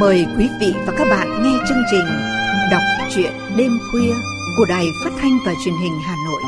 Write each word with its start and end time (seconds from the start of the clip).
Mời 0.00 0.26
quý 0.38 0.48
vị 0.60 0.72
và 0.86 0.94
các 0.98 1.06
bạn 1.10 1.42
nghe 1.42 1.58
chương 1.68 1.82
trình 1.90 2.06
Đọc 2.70 2.82
truyện 3.14 3.32
đêm 3.56 3.78
khuya 3.90 4.14
của 4.58 4.64
Đài 4.68 4.84
Phát 5.04 5.10
thanh 5.18 5.38
và 5.46 5.54
Truyền 5.64 5.74
hình 5.82 5.92
Hà 6.02 6.16
Nội. 6.26 6.42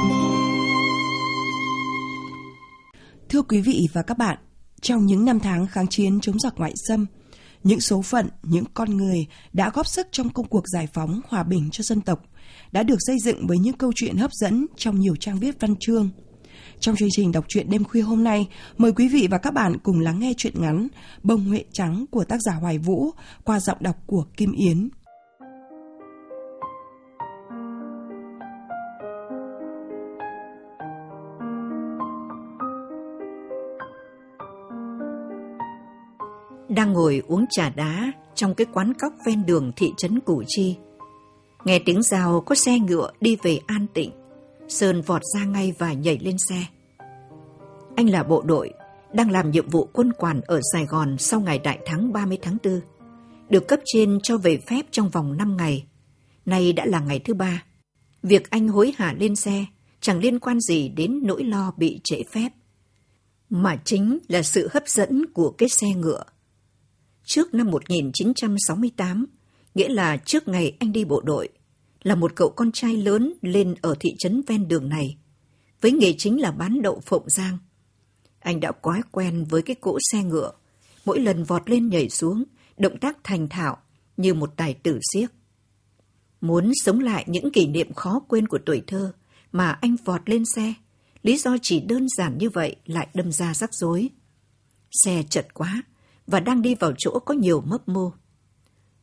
Thưa 3.28 3.42
quý 3.42 3.60
vị 3.60 3.88
và 3.92 4.02
các 4.02 4.18
bạn, 4.18 4.38
trong 4.80 5.06
những 5.06 5.24
năm 5.24 5.40
tháng 5.40 5.66
kháng 5.66 5.86
chiến 5.86 6.20
chống 6.20 6.38
giặc 6.38 6.54
ngoại 6.56 6.72
xâm, 6.88 7.06
những 7.62 7.80
số 7.80 8.02
phận, 8.02 8.28
những 8.42 8.64
con 8.74 8.96
người 8.96 9.26
đã 9.52 9.70
góp 9.74 9.86
sức 9.86 10.06
trong 10.12 10.30
công 10.30 10.48
cuộc 10.48 10.64
giải 10.68 10.88
phóng 10.92 11.20
hòa 11.28 11.42
bình 11.42 11.68
cho 11.72 11.82
dân 11.82 12.00
tộc 12.00 12.22
đã 12.72 12.82
được 12.82 12.98
xây 13.06 13.16
dựng 13.24 13.46
với 13.46 13.58
những 13.58 13.76
câu 13.76 13.92
chuyện 13.94 14.16
hấp 14.16 14.32
dẫn 14.32 14.66
trong 14.76 15.00
nhiều 15.00 15.16
trang 15.16 15.38
viết 15.38 15.60
văn 15.60 15.74
chương. 15.80 16.10
Trong 16.80 16.96
chương 16.96 17.08
trình 17.12 17.32
đọc 17.32 17.44
truyện 17.48 17.70
đêm 17.70 17.84
khuya 17.84 18.00
hôm 18.00 18.24
nay, 18.24 18.48
mời 18.78 18.92
quý 18.92 19.08
vị 19.08 19.28
và 19.30 19.38
các 19.38 19.54
bạn 19.54 19.78
cùng 19.82 20.00
lắng 20.00 20.18
nghe 20.18 20.32
truyện 20.36 20.54
ngắn 20.56 20.88
Bông 21.22 21.44
Huệ 21.44 21.64
Trắng 21.72 22.04
của 22.10 22.24
tác 22.24 22.36
giả 22.40 22.52
Hoài 22.52 22.78
Vũ 22.78 23.10
qua 23.44 23.60
giọng 23.60 23.76
đọc 23.80 23.96
của 24.06 24.24
Kim 24.36 24.52
Yến. 24.52 24.88
Đang 36.68 36.92
ngồi 36.92 37.22
uống 37.26 37.44
trà 37.50 37.70
đá 37.70 38.12
trong 38.34 38.54
cái 38.54 38.66
quán 38.72 38.92
cóc 38.94 39.12
ven 39.26 39.46
đường 39.46 39.72
thị 39.76 39.92
trấn 39.96 40.20
Củ 40.20 40.42
Chi. 40.46 40.76
Nghe 41.64 41.78
tiếng 41.84 42.02
rào 42.02 42.42
có 42.46 42.54
xe 42.54 42.78
ngựa 42.78 43.10
đi 43.20 43.36
về 43.42 43.58
An 43.66 43.86
Tịnh. 43.94 44.10
Sơn 44.68 45.02
vọt 45.02 45.22
ra 45.34 45.44
ngay 45.44 45.72
và 45.78 45.92
nhảy 45.92 46.18
lên 46.18 46.36
xe. 46.48 46.64
Anh 47.96 48.10
là 48.10 48.22
bộ 48.22 48.42
đội, 48.42 48.70
đang 49.12 49.30
làm 49.30 49.50
nhiệm 49.50 49.68
vụ 49.68 49.88
quân 49.92 50.12
quản 50.12 50.40
ở 50.40 50.60
Sài 50.72 50.86
Gòn 50.86 51.18
sau 51.18 51.40
ngày 51.40 51.58
đại 51.58 51.78
thắng 51.86 52.12
30 52.12 52.38
tháng 52.42 52.56
4. 52.64 52.80
Được 53.48 53.68
cấp 53.68 53.80
trên 53.84 54.18
cho 54.22 54.38
về 54.38 54.58
phép 54.66 54.86
trong 54.90 55.08
vòng 55.08 55.36
5 55.36 55.56
ngày. 55.56 55.86
Nay 56.46 56.72
đã 56.72 56.86
là 56.86 57.00
ngày 57.00 57.18
thứ 57.18 57.34
ba. 57.34 57.64
Việc 58.22 58.50
anh 58.50 58.68
hối 58.68 58.92
hả 58.96 59.14
lên 59.18 59.36
xe 59.36 59.64
chẳng 60.00 60.20
liên 60.20 60.38
quan 60.38 60.60
gì 60.60 60.88
đến 60.88 61.20
nỗi 61.22 61.44
lo 61.44 61.72
bị 61.76 62.00
trễ 62.04 62.22
phép. 62.32 62.48
Mà 63.50 63.76
chính 63.84 64.18
là 64.28 64.42
sự 64.42 64.68
hấp 64.72 64.88
dẫn 64.88 65.26
của 65.32 65.50
cái 65.50 65.68
xe 65.68 65.88
ngựa. 65.88 66.22
Trước 67.24 67.54
năm 67.54 67.70
1968, 67.70 69.26
nghĩa 69.74 69.88
là 69.88 70.16
trước 70.16 70.48
ngày 70.48 70.76
anh 70.80 70.92
đi 70.92 71.04
bộ 71.04 71.20
đội, 71.20 71.48
là 72.08 72.14
một 72.14 72.32
cậu 72.36 72.50
con 72.56 72.72
trai 72.72 72.96
lớn 72.96 73.34
lên 73.42 73.74
ở 73.82 73.94
thị 74.00 74.10
trấn 74.18 74.42
ven 74.46 74.68
đường 74.68 74.88
này, 74.88 75.16
với 75.80 75.92
nghề 75.92 76.14
chính 76.18 76.40
là 76.40 76.50
bán 76.50 76.82
đậu 76.82 77.00
phộng 77.06 77.30
giang. 77.30 77.58
Anh 78.38 78.60
đã 78.60 78.72
quá 78.72 79.02
quen 79.10 79.44
với 79.44 79.62
cái 79.62 79.76
cỗ 79.80 79.98
xe 80.12 80.22
ngựa, 80.22 80.52
mỗi 81.04 81.20
lần 81.20 81.44
vọt 81.44 81.70
lên 81.70 81.88
nhảy 81.88 82.08
xuống, 82.08 82.44
động 82.78 82.98
tác 82.98 83.18
thành 83.24 83.48
thạo 83.48 83.76
như 84.16 84.34
một 84.34 84.56
tài 84.56 84.74
tử 84.74 84.98
siếc. 85.12 85.30
Muốn 86.40 86.72
sống 86.84 87.00
lại 87.00 87.24
những 87.26 87.50
kỷ 87.50 87.66
niệm 87.66 87.92
khó 87.94 88.20
quên 88.28 88.48
của 88.48 88.58
tuổi 88.66 88.82
thơ 88.86 89.12
mà 89.52 89.70
anh 89.70 89.96
vọt 90.04 90.28
lên 90.28 90.44
xe, 90.54 90.74
lý 91.22 91.36
do 91.36 91.56
chỉ 91.62 91.80
đơn 91.80 92.06
giản 92.16 92.38
như 92.38 92.50
vậy 92.50 92.76
lại 92.86 93.08
đâm 93.14 93.32
ra 93.32 93.54
rắc 93.54 93.74
rối. 93.74 94.08
Xe 95.04 95.22
chật 95.30 95.54
quá 95.54 95.82
và 96.26 96.40
đang 96.40 96.62
đi 96.62 96.74
vào 96.74 96.92
chỗ 96.98 97.18
có 97.24 97.34
nhiều 97.34 97.60
mấp 97.60 97.88
mô. 97.88 98.12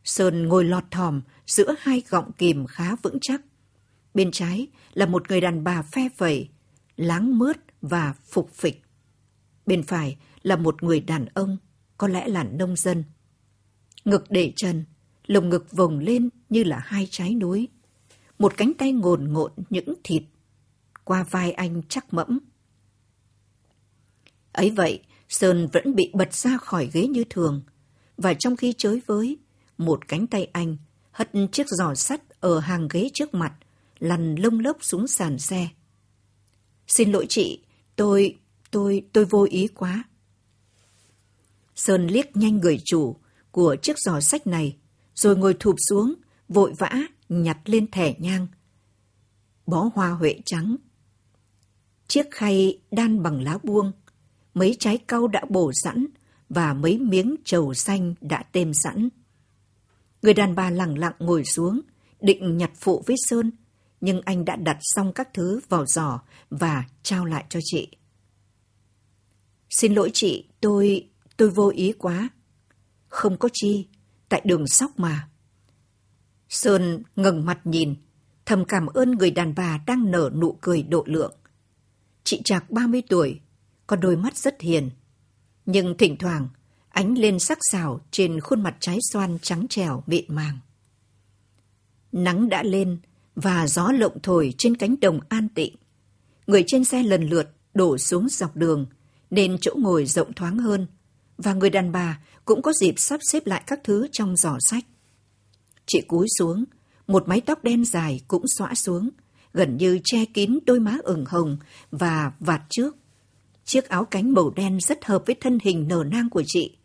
Sơn 0.05 0.47
ngồi 0.47 0.65
lọt 0.65 0.83
thòm 0.91 1.21
giữa 1.47 1.75
hai 1.79 2.03
gọng 2.09 2.31
kìm 2.37 2.65
khá 2.65 2.95
vững 2.95 3.17
chắc. 3.21 3.41
Bên 4.13 4.31
trái 4.31 4.67
là 4.93 5.05
một 5.05 5.29
người 5.29 5.41
đàn 5.41 5.63
bà 5.63 5.81
phe 5.81 6.09
phẩy, 6.17 6.49
láng 6.95 7.37
mướt 7.37 7.57
và 7.81 8.13
phục 8.23 8.51
phịch. 8.53 8.81
Bên 9.65 9.83
phải 9.83 10.17
là 10.41 10.55
một 10.55 10.83
người 10.83 10.99
đàn 10.99 11.25
ông, 11.25 11.57
có 11.97 12.07
lẽ 12.07 12.27
là 12.27 12.43
nông 12.43 12.75
dân. 12.75 13.03
Ngực 14.05 14.25
để 14.29 14.53
trần, 14.55 14.85
lồng 15.27 15.49
ngực 15.49 15.71
vồng 15.71 15.99
lên 15.99 16.29
như 16.49 16.63
là 16.63 16.79
hai 16.85 17.07
trái 17.11 17.35
núi. 17.35 17.67
Một 18.39 18.57
cánh 18.57 18.73
tay 18.73 18.91
ngồn 18.91 19.33
ngộn 19.33 19.51
những 19.69 19.93
thịt. 20.03 20.23
Qua 21.03 21.23
vai 21.23 21.51
anh 21.51 21.81
chắc 21.89 22.13
mẫm. 22.13 22.39
Ấy 24.51 24.69
vậy, 24.69 25.03
Sơn 25.29 25.67
vẫn 25.73 25.95
bị 25.95 26.11
bật 26.13 26.33
ra 26.33 26.57
khỏi 26.57 26.89
ghế 26.93 27.07
như 27.07 27.23
thường. 27.29 27.61
Và 28.17 28.33
trong 28.33 28.55
khi 28.55 28.73
chới 28.77 29.01
với, 29.05 29.37
một 29.77 30.07
cánh 30.07 30.27
tay 30.27 30.47
anh 30.53 30.77
hất 31.11 31.31
chiếc 31.51 31.67
giỏ 31.69 31.95
sắt 31.95 32.21
ở 32.39 32.59
hàng 32.59 32.87
ghế 32.91 33.09
trước 33.13 33.33
mặt, 33.33 33.53
lăn 33.99 34.35
lông 34.35 34.59
lốc 34.59 34.77
xuống 34.81 35.07
sàn 35.07 35.39
xe. 35.39 35.67
Xin 36.87 37.11
lỗi 37.11 37.25
chị, 37.29 37.59
tôi, 37.95 38.37
tôi, 38.71 39.03
tôi 39.13 39.25
vô 39.25 39.47
ý 39.49 39.67
quá. 39.67 40.03
Sơn 41.75 42.07
liếc 42.07 42.35
nhanh 42.37 42.57
người 42.57 42.79
chủ 42.85 43.15
của 43.51 43.75
chiếc 43.81 43.99
giỏ 43.99 44.19
sách 44.19 44.47
này, 44.47 44.77
rồi 45.15 45.37
ngồi 45.37 45.55
thụp 45.59 45.75
xuống, 45.89 46.13
vội 46.49 46.73
vã 46.77 46.91
nhặt 47.29 47.57
lên 47.65 47.91
thẻ 47.91 48.15
nhang. 48.17 48.47
Bó 49.65 49.89
hoa 49.95 50.09
huệ 50.09 50.39
trắng. 50.45 50.75
Chiếc 52.07 52.25
khay 52.31 52.79
đan 52.91 53.23
bằng 53.23 53.41
lá 53.41 53.57
buông, 53.63 53.91
mấy 54.53 54.75
trái 54.79 54.97
cau 54.97 55.27
đã 55.27 55.45
bổ 55.49 55.71
sẵn 55.83 56.05
và 56.49 56.73
mấy 56.73 56.97
miếng 56.97 57.35
trầu 57.45 57.73
xanh 57.73 58.13
đã 58.21 58.43
têm 58.43 58.71
sẵn. 58.83 59.09
Người 60.25 60.33
đàn 60.33 60.55
bà 60.55 60.69
lặng 60.69 60.97
lặng 60.97 61.13
ngồi 61.19 61.45
xuống, 61.45 61.81
định 62.21 62.57
nhặt 62.57 62.71
phụ 62.75 63.03
với 63.07 63.15
Sơn, 63.27 63.51
nhưng 64.01 64.21
anh 64.21 64.45
đã 64.45 64.55
đặt 64.55 64.77
xong 64.81 65.13
các 65.13 65.33
thứ 65.33 65.59
vào 65.69 65.85
giỏ 65.85 66.19
và 66.49 66.83
trao 67.03 67.25
lại 67.25 67.45
cho 67.49 67.59
chị. 67.63 67.87
Xin 69.69 69.93
lỗi 69.93 70.11
chị, 70.13 70.49
tôi... 70.61 71.09
tôi 71.37 71.49
vô 71.49 71.71
ý 71.75 71.93
quá. 71.97 72.29
Không 73.07 73.37
có 73.37 73.49
chi, 73.53 73.87
tại 74.29 74.41
đường 74.45 74.67
sóc 74.67 74.99
mà. 74.99 75.29
Sơn 76.49 77.03
ngẩng 77.15 77.45
mặt 77.45 77.59
nhìn, 77.63 77.95
thầm 78.45 78.65
cảm 78.65 78.85
ơn 78.85 79.11
người 79.11 79.31
đàn 79.31 79.55
bà 79.55 79.79
đang 79.87 80.11
nở 80.11 80.29
nụ 80.35 80.57
cười 80.61 80.83
độ 80.83 81.03
lượng. 81.07 81.33
Chị 82.23 82.41
Trạc 82.45 82.71
30 82.71 83.03
tuổi, 83.09 83.39
có 83.87 83.95
đôi 83.95 84.17
mắt 84.17 84.37
rất 84.37 84.61
hiền. 84.61 84.89
Nhưng 85.65 85.97
thỉnh 85.97 86.17
thoảng, 86.17 86.47
ánh 86.95 87.17
lên 87.17 87.39
sắc 87.39 87.57
sảo 87.71 88.01
trên 88.11 88.39
khuôn 88.39 88.63
mặt 88.63 88.75
trái 88.79 88.99
xoan 89.11 89.37
trắng 89.41 89.65
trẻo 89.69 90.03
mịn 90.07 90.25
màng. 90.27 90.59
Nắng 92.11 92.49
đã 92.49 92.63
lên 92.63 92.97
và 93.35 93.67
gió 93.67 93.91
lộng 93.91 94.17
thổi 94.23 94.53
trên 94.57 94.77
cánh 94.77 94.95
đồng 95.01 95.19
an 95.29 95.47
tịnh. 95.49 95.75
Người 96.47 96.63
trên 96.67 96.83
xe 96.83 97.03
lần 97.03 97.29
lượt 97.29 97.49
đổ 97.73 97.97
xuống 97.97 98.29
dọc 98.29 98.55
đường, 98.55 98.85
nên 99.29 99.57
chỗ 99.61 99.75
ngồi 99.77 100.05
rộng 100.05 100.33
thoáng 100.33 100.57
hơn, 100.57 100.87
và 101.37 101.53
người 101.53 101.69
đàn 101.69 101.91
bà 101.91 102.19
cũng 102.45 102.61
có 102.61 102.73
dịp 102.73 102.93
sắp 102.97 103.19
xếp 103.31 103.47
lại 103.47 103.63
các 103.67 103.79
thứ 103.83 104.07
trong 104.11 104.37
giỏ 104.37 104.57
sách. 104.59 104.85
Chị 105.85 106.01
cúi 106.01 106.27
xuống, 106.39 106.63
một 107.07 107.27
mái 107.27 107.41
tóc 107.41 107.63
đen 107.63 107.85
dài 107.85 108.21
cũng 108.27 108.43
xõa 108.57 108.75
xuống, 108.75 109.09
gần 109.53 109.77
như 109.77 109.99
che 110.03 110.25
kín 110.25 110.59
đôi 110.65 110.79
má 110.79 110.97
ửng 111.03 111.25
hồng 111.27 111.57
và 111.91 112.31
vạt 112.39 112.61
trước. 112.69 112.95
Chiếc 113.65 113.89
áo 113.89 114.05
cánh 114.05 114.33
màu 114.33 114.49
đen 114.49 114.77
rất 114.81 115.05
hợp 115.05 115.23
với 115.25 115.35
thân 115.41 115.59
hình 115.63 115.87
nở 115.87 116.03
nang 116.11 116.29
của 116.29 116.43
chị. 116.45 116.77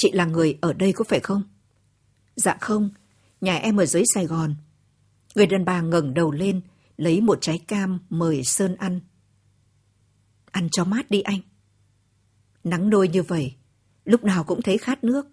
Chị 0.00 0.12
là 0.12 0.24
người 0.24 0.58
ở 0.60 0.72
đây 0.72 0.92
có 0.92 1.04
phải 1.04 1.20
không? 1.20 1.42
Dạ 2.36 2.56
không, 2.60 2.90
nhà 3.40 3.56
em 3.56 3.76
ở 3.76 3.86
dưới 3.86 4.02
Sài 4.14 4.26
Gòn. 4.26 4.54
Người 5.34 5.46
đàn 5.46 5.64
bà 5.64 5.80
ngẩng 5.80 6.14
đầu 6.14 6.30
lên, 6.30 6.60
lấy 6.96 7.20
một 7.20 7.38
trái 7.40 7.58
cam 7.58 7.98
mời 8.10 8.44
Sơn 8.44 8.76
ăn. 8.76 9.00
Ăn 10.50 10.68
cho 10.72 10.84
mát 10.84 11.10
đi 11.10 11.20
anh. 11.20 11.40
Nắng 12.64 12.90
nôi 12.90 13.08
như 13.08 13.22
vậy, 13.22 13.54
lúc 14.04 14.24
nào 14.24 14.44
cũng 14.44 14.62
thấy 14.62 14.78
khát 14.78 15.04
nước. 15.04 15.26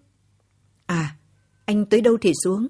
À, 0.86 1.16
anh 1.64 1.86
tới 1.86 2.00
đâu 2.00 2.18
thì 2.20 2.32
xuống? 2.44 2.66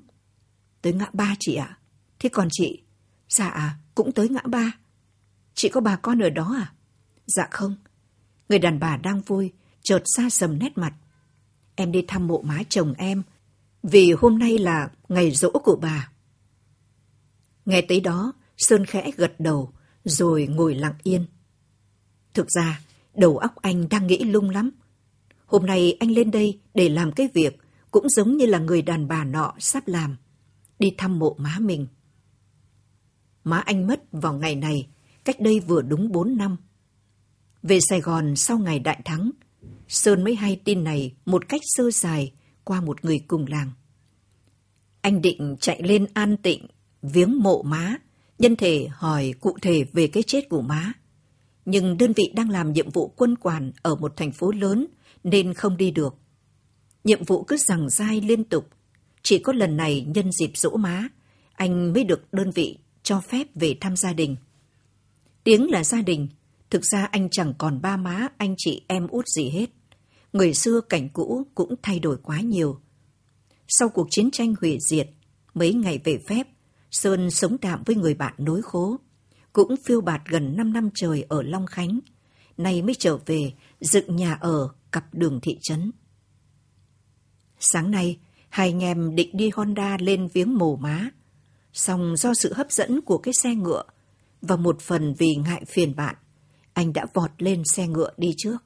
Tới 0.82 0.92
ngã 0.92 1.06
ba 1.12 1.36
chị 1.38 1.54
ạ. 1.54 1.78
Thế 2.18 2.28
còn 2.28 2.48
chị? 2.50 2.82
Dạ, 3.28 3.78
cũng 3.94 4.12
tới 4.12 4.28
ngã 4.28 4.42
ba. 4.44 4.72
Chị 5.54 5.68
có 5.68 5.80
bà 5.80 5.96
con 5.96 6.18
ở 6.18 6.30
đó 6.30 6.54
à? 6.58 6.72
Dạ 7.26 7.48
không. 7.50 7.76
Người 8.48 8.58
đàn 8.58 8.78
bà 8.78 8.96
đang 8.96 9.20
vui, 9.20 9.52
chợt 9.82 10.02
xa 10.04 10.30
sầm 10.30 10.58
nét 10.58 10.78
mặt. 10.78 10.94
Em 11.80 11.92
đi 11.92 12.04
thăm 12.08 12.26
mộ 12.26 12.42
má 12.42 12.62
chồng 12.68 12.94
em, 12.98 13.22
vì 13.82 14.12
hôm 14.12 14.38
nay 14.38 14.58
là 14.58 14.90
ngày 15.08 15.30
rỗ 15.30 15.50
của 15.50 15.76
bà. 15.82 16.12
Nghe 17.64 17.82
tới 17.82 18.00
đó, 18.00 18.32
Sơn 18.56 18.86
khẽ 18.86 19.10
gật 19.16 19.32
đầu, 19.38 19.72
rồi 20.04 20.46
ngồi 20.46 20.74
lặng 20.74 20.94
yên. 21.02 21.26
Thực 22.34 22.46
ra, 22.50 22.80
đầu 23.14 23.38
óc 23.38 23.56
anh 23.56 23.88
đang 23.88 24.06
nghĩ 24.06 24.18
lung 24.18 24.50
lắm. 24.50 24.70
Hôm 25.46 25.66
nay 25.66 25.96
anh 26.00 26.10
lên 26.10 26.30
đây 26.30 26.60
để 26.74 26.88
làm 26.88 27.12
cái 27.12 27.28
việc 27.34 27.58
cũng 27.90 28.08
giống 28.08 28.36
như 28.36 28.46
là 28.46 28.58
người 28.58 28.82
đàn 28.82 29.08
bà 29.08 29.24
nọ 29.24 29.54
sắp 29.58 29.88
làm. 29.88 30.16
Đi 30.78 30.94
thăm 30.98 31.18
mộ 31.18 31.36
má 31.38 31.56
mình. 31.60 31.86
Má 33.44 33.58
anh 33.58 33.86
mất 33.86 34.00
vào 34.12 34.32
ngày 34.32 34.54
này, 34.54 34.88
cách 35.24 35.40
đây 35.40 35.60
vừa 35.60 35.82
đúng 35.82 36.12
bốn 36.12 36.36
năm. 36.36 36.56
Về 37.62 37.78
Sài 37.88 38.00
Gòn 38.00 38.36
sau 38.36 38.58
ngày 38.58 38.78
đại 38.78 39.00
thắng, 39.04 39.30
Sơn 39.88 40.24
mới 40.24 40.34
hay 40.34 40.60
tin 40.64 40.84
này 40.84 41.14
một 41.26 41.48
cách 41.48 41.60
sơ 41.64 41.90
sài 41.90 42.32
qua 42.64 42.80
một 42.80 43.04
người 43.04 43.18
cùng 43.28 43.46
làng. 43.48 43.70
Anh 45.00 45.22
định 45.22 45.56
chạy 45.60 45.82
lên 45.82 46.06
an 46.14 46.36
tịnh, 46.36 46.66
viếng 47.02 47.42
mộ 47.42 47.62
má, 47.62 47.96
nhân 48.38 48.56
thể 48.56 48.88
hỏi 48.90 49.34
cụ 49.40 49.56
thể 49.62 49.84
về 49.92 50.06
cái 50.06 50.22
chết 50.22 50.48
của 50.48 50.62
má. 50.62 50.92
Nhưng 51.64 51.98
đơn 51.98 52.12
vị 52.12 52.32
đang 52.34 52.50
làm 52.50 52.72
nhiệm 52.72 52.90
vụ 52.90 53.08
quân 53.16 53.36
quản 53.36 53.72
ở 53.82 53.94
một 53.94 54.16
thành 54.16 54.32
phố 54.32 54.50
lớn 54.52 54.86
nên 55.24 55.54
không 55.54 55.76
đi 55.76 55.90
được. 55.90 56.14
Nhiệm 57.04 57.24
vụ 57.24 57.44
cứ 57.44 57.56
rằng 57.56 57.90
dai 57.90 58.20
liên 58.20 58.44
tục. 58.44 58.68
Chỉ 59.22 59.38
có 59.38 59.52
lần 59.52 59.76
này 59.76 60.06
nhân 60.14 60.32
dịp 60.32 60.50
dỗ 60.54 60.76
má, 60.76 61.08
anh 61.52 61.92
mới 61.92 62.04
được 62.04 62.32
đơn 62.32 62.50
vị 62.50 62.78
cho 63.02 63.20
phép 63.20 63.46
về 63.54 63.76
thăm 63.80 63.96
gia 63.96 64.12
đình. 64.12 64.36
Tiếng 65.44 65.70
là 65.70 65.84
gia 65.84 66.02
đình, 66.02 66.28
thực 66.70 66.84
ra 66.84 67.04
anh 67.04 67.28
chẳng 67.30 67.54
còn 67.58 67.80
ba 67.82 67.96
má, 67.96 68.28
anh 68.38 68.54
chị 68.58 68.82
em 68.86 69.06
út 69.06 69.28
gì 69.28 69.50
hết. 69.50 69.70
Người 70.32 70.54
xưa 70.54 70.80
cảnh 70.80 71.08
cũ 71.08 71.46
cũng 71.54 71.74
thay 71.82 71.98
đổi 71.98 72.16
quá 72.22 72.40
nhiều. 72.40 72.80
Sau 73.68 73.88
cuộc 73.88 74.06
chiến 74.10 74.30
tranh 74.30 74.54
hủy 74.60 74.78
diệt, 74.88 75.08
mấy 75.54 75.74
ngày 75.74 76.00
về 76.04 76.18
phép, 76.28 76.48
Sơn 76.90 77.30
sống 77.30 77.58
tạm 77.58 77.82
với 77.86 77.96
người 77.96 78.14
bạn 78.14 78.34
nối 78.38 78.62
khố. 78.62 78.96
Cũng 79.52 79.74
phiêu 79.84 80.00
bạt 80.00 80.22
gần 80.26 80.56
5 80.56 80.72
năm 80.72 80.90
trời 80.94 81.24
ở 81.28 81.42
Long 81.42 81.66
Khánh. 81.66 82.00
Nay 82.56 82.82
mới 82.82 82.94
trở 82.98 83.16
về, 83.26 83.52
dựng 83.80 84.16
nhà 84.16 84.34
ở 84.34 84.68
cặp 84.92 85.14
đường 85.14 85.40
thị 85.42 85.58
trấn. 85.62 85.92
Sáng 87.58 87.90
nay, 87.90 88.18
hai 88.48 88.68
anh 88.68 88.82
em 88.82 89.14
định 89.14 89.30
đi 89.32 89.50
Honda 89.54 89.96
lên 90.00 90.28
viếng 90.32 90.58
mồ 90.58 90.76
má. 90.76 91.10
Xong 91.72 92.16
do 92.16 92.34
sự 92.34 92.52
hấp 92.52 92.72
dẫn 92.72 93.00
của 93.00 93.18
cái 93.18 93.34
xe 93.42 93.54
ngựa 93.54 93.82
và 94.42 94.56
một 94.56 94.80
phần 94.80 95.14
vì 95.18 95.34
ngại 95.34 95.64
phiền 95.68 95.96
bạn, 95.96 96.16
anh 96.72 96.92
đã 96.92 97.06
vọt 97.14 97.30
lên 97.38 97.62
xe 97.74 97.88
ngựa 97.88 98.10
đi 98.16 98.34
trước. 98.36 98.56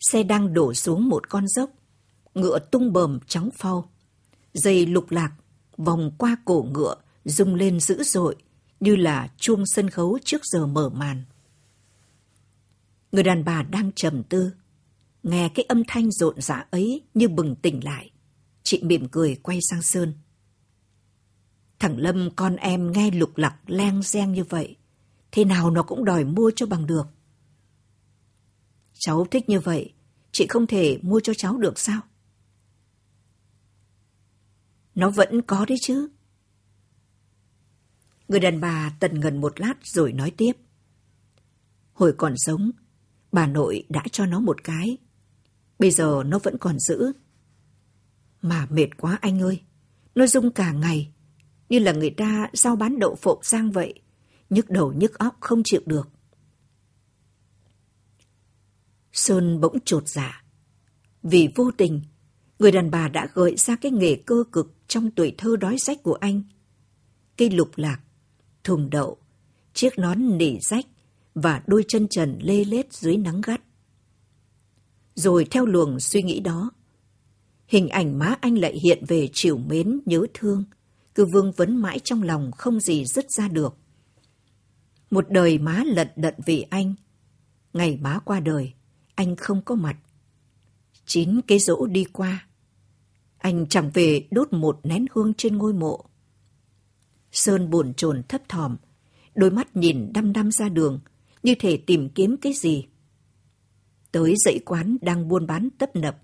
Xe 0.00 0.22
đang 0.22 0.54
đổ 0.54 0.74
xuống 0.74 1.08
một 1.08 1.28
con 1.28 1.48
dốc, 1.48 1.70
ngựa 2.34 2.58
tung 2.58 2.92
bờm 2.92 3.18
trắng 3.26 3.48
phau. 3.54 3.90
Dây 4.54 4.86
lục 4.86 5.10
lạc, 5.10 5.32
vòng 5.76 6.10
qua 6.18 6.36
cổ 6.44 6.66
ngựa, 6.72 6.94
rung 7.24 7.54
lên 7.54 7.80
dữ 7.80 8.02
dội, 8.02 8.36
như 8.80 8.96
là 8.96 9.30
chuông 9.36 9.66
sân 9.66 9.90
khấu 9.90 10.18
trước 10.24 10.40
giờ 10.44 10.66
mở 10.66 10.88
màn. 10.88 11.24
Người 13.12 13.22
đàn 13.22 13.44
bà 13.44 13.62
đang 13.62 13.92
trầm 13.92 14.22
tư, 14.22 14.52
nghe 15.22 15.48
cái 15.54 15.64
âm 15.68 15.82
thanh 15.88 16.10
rộn 16.10 16.40
rã 16.40 16.66
ấy 16.70 17.02
như 17.14 17.28
bừng 17.28 17.54
tỉnh 17.56 17.84
lại. 17.84 18.10
Chị 18.62 18.82
mỉm 18.82 19.08
cười 19.08 19.36
quay 19.42 19.58
sang 19.70 19.82
Sơn. 19.82 20.14
Thằng 21.78 21.98
Lâm 21.98 22.30
con 22.36 22.56
em 22.56 22.92
nghe 22.92 23.10
lục 23.10 23.36
lặc 23.36 23.54
len 23.66 24.02
reng 24.02 24.32
như 24.32 24.44
vậy, 24.44 24.76
thế 25.32 25.44
nào 25.44 25.70
nó 25.70 25.82
cũng 25.82 26.04
đòi 26.04 26.24
mua 26.24 26.50
cho 26.56 26.66
bằng 26.66 26.86
được. 26.86 27.06
Cháu 29.02 29.26
thích 29.30 29.48
như 29.48 29.60
vậy, 29.60 29.92
chị 30.32 30.46
không 30.46 30.66
thể 30.66 30.98
mua 31.02 31.20
cho 31.20 31.34
cháu 31.34 31.58
được 31.58 31.78
sao? 31.78 32.00
Nó 34.94 35.10
vẫn 35.10 35.42
có 35.42 35.64
đấy 35.64 35.78
chứ. 35.80 36.08
Người 38.28 38.40
đàn 38.40 38.60
bà 38.60 38.96
tần 39.00 39.20
ngần 39.20 39.40
một 39.40 39.60
lát 39.60 39.74
rồi 39.82 40.12
nói 40.12 40.30
tiếp. 40.30 40.52
Hồi 41.92 42.14
còn 42.18 42.34
sống, 42.36 42.70
bà 43.32 43.46
nội 43.46 43.86
đã 43.88 44.02
cho 44.12 44.26
nó 44.26 44.40
một 44.40 44.64
cái. 44.64 44.98
Bây 45.78 45.90
giờ 45.90 46.22
nó 46.26 46.38
vẫn 46.38 46.58
còn 46.58 46.78
giữ. 46.78 47.12
Mà 48.42 48.66
mệt 48.70 48.96
quá 48.96 49.18
anh 49.20 49.42
ơi. 49.42 49.60
Nó 50.14 50.26
rung 50.26 50.50
cả 50.50 50.72
ngày. 50.72 51.12
Như 51.68 51.78
là 51.78 51.92
người 51.92 52.10
ta 52.10 52.50
giao 52.52 52.76
bán 52.76 52.98
đậu 52.98 53.14
phộng 53.14 53.42
sang 53.42 53.72
vậy. 53.72 53.94
Nhức 54.50 54.70
đầu 54.70 54.92
nhức 54.92 55.18
óc 55.18 55.36
không 55.40 55.62
chịu 55.64 55.80
được. 55.86 56.08
Sơn 59.12 59.60
bỗng 59.60 59.78
trột 59.84 60.08
dạ. 60.08 60.44
Vì 61.22 61.48
vô 61.54 61.70
tình, 61.76 62.02
người 62.58 62.72
đàn 62.72 62.90
bà 62.90 63.08
đã 63.08 63.28
gợi 63.34 63.56
ra 63.56 63.76
cái 63.76 63.92
nghề 63.92 64.16
cơ 64.26 64.44
cực 64.52 64.74
trong 64.88 65.10
tuổi 65.10 65.34
thơ 65.38 65.56
đói 65.56 65.76
rách 65.78 66.02
của 66.02 66.14
anh. 66.14 66.42
Cây 67.36 67.50
lục 67.50 67.70
lạc, 67.76 68.00
thùng 68.64 68.90
đậu, 68.90 69.18
chiếc 69.74 69.98
nón 69.98 70.38
nỉ 70.38 70.58
rách 70.60 70.86
và 71.34 71.62
đôi 71.66 71.84
chân 71.88 72.08
trần 72.08 72.38
lê 72.42 72.64
lết 72.64 72.92
dưới 72.92 73.16
nắng 73.16 73.40
gắt. 73.40 73.60
Rồi 75.14 75.46
theo 75.50 75.66
luồng 75.66 76.00
suy 76.00 76.22
nghĩ 76.22 76.40
đó, 76.40 76.70
hình 77.66 77.88
ảnh 77.88 78.18
má 78.18 78.36
anh 78.40 78.58
lại 78.58 78.78
hiện 78.82 79.04
về 79.08 79.28
chiều 79.32 79.58
mến 79.58 80.00
nhớ 80.06 80.26
thương, 80.34 80.64
cứ 81.14 81.26
vương 81.26 81.52
vấn 81.52 81.76
mãi 81.76 81.98
trong 81.98 82.22
lòng 82.22 82.50
không 82.52 82.80
gì 82.80 83.04
dứt 83.04 83.26
ra 83.30 83.48
được. 83.48 83.76
Một 85.10 85.30
đời 85.30 85.58
má 85.58 85.82
lận 85.86 86.08
đận 86.16 86.34
vì 86.46 86.62
anh. 86.70 86.94
Ngày 87.72 87.96
má 87.96 88.18
qua 88.24 88.40
đời, 88.40 88.72
anh 89.20 89.36
không 89.36 89.62
có 89.62 89.74
mặt. 89.74 89.96
Chín 91.06 91.40
cái 91.46 91.58
rỗ 91.58 91.86
đi 91.86 92.04
qua. 92.04 92.46
Anh 93.38 93.66
chẳng 93.66 93.90
về 93.94 94.28
đốt 94.30 94.52
một 94.52 94.80
nén 94.82 95.06
hương 95.12 95.34
trên 95.34 95.56
ngôi 95.56 95.72
mộ. 95.72 96.04
Sơn 97.32 97.70
buồn 97.70 97.94
chồn 97.94 98.22
thấp 98.28 98.42
thỏm, 98.48 98.76
đôi 99.34 99.50
mắt 99.50 99.76
nhìn 99.76 100.12
đăm 100.14 100.32
đăm 100.32 100.50
ra 100.52 100.68
đường, 100.68 101.00
như 101.42 101.54
thể 101.58 101.76
tìm 101.76 102.08
kiếm 102.08 102.36
cái 102.36 102.52
gì. 102.52 102.86
Tới 104.12 104.34
dãy 104.44 104.58
quán 104.66 104.96
đang 105.00 105.28
buôn 105.28 105.46
bán 105.46 105.68
tấp 105.78 105.96
nập. 105.96 106.22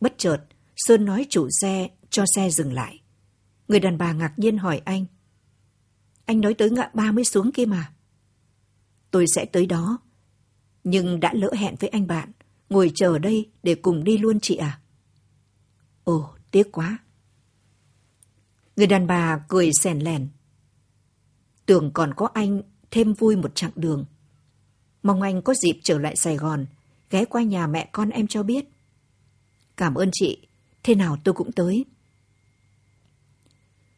Bất 0.00 0.14
chợt, 0.18 0.44
Sơn 0.76 1.04
nói 1.04 1.26
chủ 1.30 1.48
xe 1.60 1.88
cho 2.10 2.24
xe 2.34 2.50
dừng 2.50 2.72
lại. 2.72 3.00
Người 3.68 3.80
đàn 3.80 3.98
bà 3.98 4.12
ngạc 4.12 4.38
nhiên 4.38 4.58
hỏi 4.58 4.82
anh. 4.84 5.06
Anh 6.24 6.40
nói 6.40 6.54
tới 6.54 6.70
ngã 6.70 6.90
ba 6.94 7.12
mới 7.12 7.24
xuống 7.24 7.52
kia 7.52 7.66
mà. 7.66 7.92
Tôi 9.10 9.26
sẽ 9.34 9.44
tới 9.44 9.66
đó. 9.66 9.98
Nhưng 10.88 11.20
đã 11.20 11.32
lỡ 11.34 11.50
hẹn 11.56 11.74
với 11.80 11.90
anh 11.90 12.06
bạn. 12.06 12.32
Ngồi 12.70 12.92
chờ 12.94 13.18
đây 13.18 13.50
để 13.62 13.74
cùng 13.74 14.04
đi 14.04 14.18
luôn 14.18 14.40
chị 14.40 14.56
à? 14.56 14.80
Ồ, 16.04 16.30
tiếc 16.50 16.72
quá. 16.72 16.98
Người 18.76 18.86
đàn 18.86 19.06
bà 19.06 19.38
cười 19.48 19.70
sèn 19.82 19.98
lèn. 19.98 20.28
Tưởng 21.66 21.90
còn 21.94 22.14
có 22.14 22.28
anh 22.34 22.62
thêm 22.90 23.14
vui 23.14 23.36
một 23.36 23.54
chặng 23.54 23.70
đường. 23.74 24.04
Mong 25.02 25.22
anh 25.22 25.42
có 25.42 25.54
dịp 25.54 25.80
trở 25.82 25.98
lại 25.98 26.16
Sài 26.16 26.36
Gòn, 26.36 26.66
ghé 27.10 27.24
qua 27.24 27.42
nhà 27.42 27.66
mẹ 27.66 27.88
con 27.92 28.10
em 28.10 28.26
cho 28.26 28.42
biết. 28.42 28.64
Cảm 29.76 29.94
ơn 29.94 30.10
chị, 30.12 30.46
thế 30.82 30.94
nào 30.94 31.16
tôi 31.24 31.34
cũng 31.34 31.52
tới. 31.52 31.84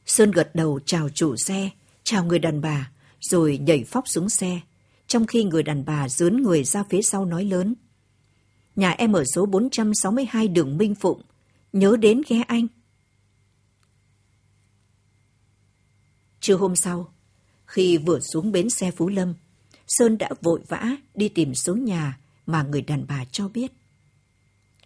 Sơn 0.06 0.30
gật 0.30 0.50
đầu 0.54 0.80
chào 0.86 1.08
chủ 1.08 1.36
xe, 1.36 1.70
chào 2.02 2.24
người 2.24 2.38
đàn 2.38 2.60
bà, 2.60 2.90
rồi 3.20 3.58
nhảy 3.58 3.84
phóc 3.84 4.08
xuống 4.08 4.28
xe, 4.28 4.60
trong 5.08 5.26
khi 5.26 5.44
người 5.44 5.62
đàn 5.62 5.84
bà 5.84 6.08
dướn 6.08 6.42
người 6.42 6.64
ra 6.64 6.84
phía 6.90 7.02
sau 7.02 7.24
nói 7.24 7.44
lớn. 7.44 7.74
Nhà 8.76 8.90
em 8.90 9.12
ở 9.12 9.24
số 9.34 9.46
462 9.46 10.48
đường 10.48 10.78
Minh 10.78 10.94
Phụng, 10.94 11.22
nhớ 11.72 11.96
đến 11.96 12.22
ghé 12.28 12.42
anh. 12.42 12.66
Trưa 16.40 16.56
hôm 16.56 16.76
sau, 16.76 17.12
khi 17.66 17.98
vừa 17.98 18.20
xuống 18.20 18.52
bến 18.52 18.70
xe 18.70 18.90
Phú 18.90 19.08
Lâm, 19.08 19.34
Sơn 19.88 20.18
đã 20.18 20.30
vội 20.42 20.60
vã 20.68 20.96
đi 21.14 21.28
tìm 21.28 21.54
số 21.54 21.76
nhà 21.76 22.18
mà 22.46 22.62
người 22.62 22.82
đàn 22.82 23.06
bà 23.08 23.24
cho 23.24 23.48
biết. 23.48 23.72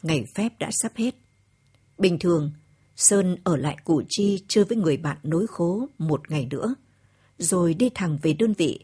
Ngày 0.02 0.24
phép 0.34 0.52
đã 0.58 0.70
sắp 0.82 0.92
hết. 0.96 1.14
Bình 1.98 2.18
thường, 2.18 2.52
Sơn 2.96 3.36
ở 3.44 3.56
lại 3.56 3.76
Củ 3.84 4.02
Chi 4.08 4.44
chơi 4.48 4.64
với 4.64 4.76
người 4.76 4.96
bạn 4.96 5.16
nối 5.22 5.46
khố 5.46 5.88
một 5.98 6.30
ngày 6.30 6.46
nữa, 6.50 6.74
rồi 7.38 7.74
đi 7.74 7.90
thẳng 7.94 8.18
về 8.22 8.32
đơn 8.32 8.52
vị. 8.52 8.80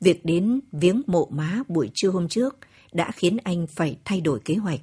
Việc 0.00 0.24
đến 0.24 0.60
viếng 0.72 1.02
mộ 1.06 1.28
má 1.30 1.62
buổi 1.68 1.90
trưa 1.94 2.10
hôm 2.10 2.28
trước 2.28 2.56
đã 2.92 3.10
khiến 3.12 3.36
anh 3.44 3.66
phải 3.66 3.98
thay 4.04 4.20
đổi 4.20 4.40
kế 4.44 4.54
hoạch. 4.54 4.80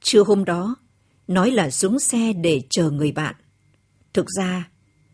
Trưa 0.00 0.22
hôm 0.24 0.44
đó, 0.44 0.76
nói 1.28 1.50
là 1.50 1.70
xuống 1.70 1.98
xe 1.98 2.32
để 2.32 2.62
chờ 2.70 2.90
người 2.90 3.12
bạn. 3.12 3.34
Thực 4.12 4.26
ra, 4.38 4.70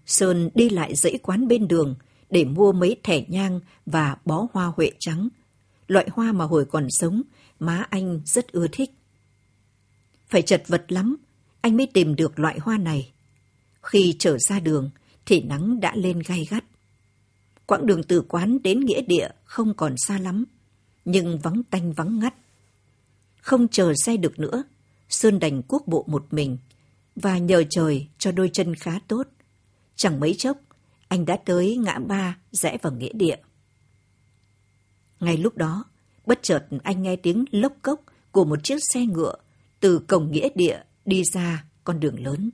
Sơn 0.06 0.50
đi 0.54 0.71
lại 0.71 0.95
dãy 0.95 1.18
quán 1.23 1.49
bên 1.49 1.68
đường 1.68 1.95
để 2.30 2.45
mua 2.45 2.73
mấy 2.73 2.97
thẻ 3.02 3.25
nhang 3.28 3.61
và 3.87 4.16
bó 4.25 4.47
hoa 4.52 4.73
huệ 4.76 4.90
trắng, 4.99 5.28
loại 5.87 6.09
hoa 6.12 6.33
mà 6.33 6.45
hồi 6.45 6.64
còn 6.64 6.87
sống, 6.90 7.23
má 7.59 7.87
anh 7.90 8.21
rất 8.25 8.52
ưa 8.52 8.66
thích. 8.73 8.90
Phải 10.28 10.42
chật 10.42 10.62
vật 10.66 10.85
lắm, 10.88 11.16
anh 11.61 11.76
mới 11.76 11.87
tìm 11.95 12.16
được 12.16 12.38
loại 12.38 12.59
hoa 12.59 12.78
này. 12.78 13.12
Khi 13.83 14.16
trở 14.18 14.38
ra 14.38 14.61
đường, 14.61 14.90
thì 15.26 15.40
nắng 15.40 15.80
đã 15.80 15.92
lên 15.97 16.23
gay 16.26 16.47
gắt. 16.50 16.64
Quãng 17.66 17.87
đường 17.87 18.02
từ 18.02 18.23
quán 18.28 18.58
đến 18.62 18.80
nghĩa 18.80 19.00
địa 19.00 19.28
không 19.44 19.75
còn 19.75 19.94
xa 19.96 20.18
lắm, 20.18 20.44
nhưng 21.04 21.38
vắng 21.38 21.62
tanh 21.70 21.92
vắng 21.92 22.18
ngắt. 22.18 22.35
Không 23.40 23.68
chờ 23.68 23.92
xe 24.04 24.16
được 24.16 24.38
nữa, 24.38 24.62
Sơn 25.08 25.38
đành 25.38 25.62
cuốc 25.62 25.88
bộ 25.88 26.04
một 26.08 26.26
mình, 26.30 26.58
và 27.16 27.38
nhờ 27.38 27.64
trời 27.70 28.06
cho 28.18 28.32
đôi 28.32 28.50
chân 28.52 28.75
khá 28.75 28.99
tốt. 29.08 29.26
Chẳng 29.96 30.20
mấy 30.20 30.35
chốc, 30.35 30.58
anh 31.08 31.25
đã 31.25 31.37
tới 31.44 31.76
ngã 31.76 31.99
ba 31.99 32.38
rẽ 32.52 32.78
vào 32.82 32.92
nghĩa 32.92 33.12
địa. 33.12 33.37
Ngay 35.20 35.37
lúc 35.37 35.56
đó, 35.56 35.85
bất 36.26 36.38
chợt 36.42 36.66
anh 36.82 37.02
nghe 37.02 37.16
tiếng 37.16 37.44
lốc 37.50 37.73
cốc 37.82 38.00
của 38.32 38.44
một 38.44 38.64
chiếc 38.64 38.78
xe 38.94 39.06
ngựa 39.06 39.35
từ 39.80 39.99
cổng 39.99 40.30
nghĩa 40.30 40.49
địa 40.54 40.82
đi 41.04 41.23
ra 41.32 41.64
con 41.85 42.00
đường 42.00 42.25
lớn. 42.25 42.50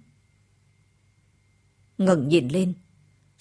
ngẩng 1.99 2.29
nhìn 2.29 2.49
lên, 2.49 2.73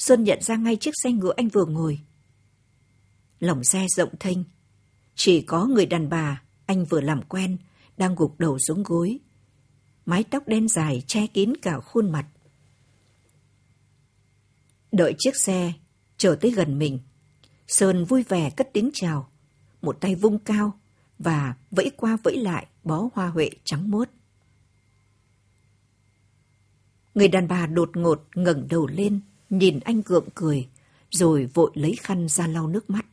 Xuân 0.02 0.24
nhận 0.24 0.42
ra 0.42 0.56
ngay 0.56 0.76
chiếc 0.76 0.92
xe 1.04 1.12
ngựa 1.12 1.34
anh 1.38 1.48
vừa 1.48 1.66
ngồi. 1.66 2.00
Lòng 3.40 3.64
xe 3.64 3.86
rộng 3.96 4.14
thênh, 4.20 4.38
chỉ 5.16 5.42
có 5.42 5.66
người 5.66 5.86
đàn 5.86 6.10
bà 6.10 6.42
anh 6.66 6.86
vừa 6.86 7.02
làm 7.02 7.22
quen 7.22 7.58
đang 7.98 8.16
gục 8.16 8.40
đầu 8.40 8.60
xuống 8.60 8.84
gối. 8.84 9.20
Mái 10.06 10.24
tóc 10.24 10.48
đen 10.48 10.68
dài 10.68 11.04
che 11.08 11.28
kín 11.28 11.54
cả 11.62 11.80
khuôn 11.80 12.12
mặt. 12.12 12.28
Đợi 14.92 15.16
chiếc 15.18 15.36
xe 15.36 15.74
chờ 16.18 16.38
tới 16.42 16.52
gần 16.52 16.80
mình, 16.80 17.00
Sơn 17.68 18.06
vui 18.06 18.24
vẻ 18.24 18.50
cất 18.50 18.70
tiếng 18.74 18.90
chào, 18.94 19.32
một 19.82 19.98
tay 20.02 20.16
vung 20.16 20.40
cao, 20.40 20.80
và 21.20 21.56
vẫy 21.72 21.92
qua 21.98 22.18
vẫy 22.24 22.38
lại 22.38 22.68
bó 22.84 23.10
hoa 23.14 23.28
huệ 23.28 23.50
trắng 23.64 23.92
muốt. 23.92 24.10
Người 27.16 27.28
đàn 27.28 27.48
bà 27.48 27.66
đột 27.66 27.98
ngột 27.98 28.28
ngẩng 28.36 28.68
đầu 28.68 28.88
lên, 28.88 29.22
nhìn 29.52 29.80
anh 29.80 30.02
gượng 30.06 30.28
cười, 30.36 30.68
rồi 31.12 31.50
vội 31.54 31.72
lấy 31.74 31.96
khăn 31.96 32.28
ra 32.28 32.48
lau 32.48 32.68
nước 32.68 32.90
mắt. 32.90 33.06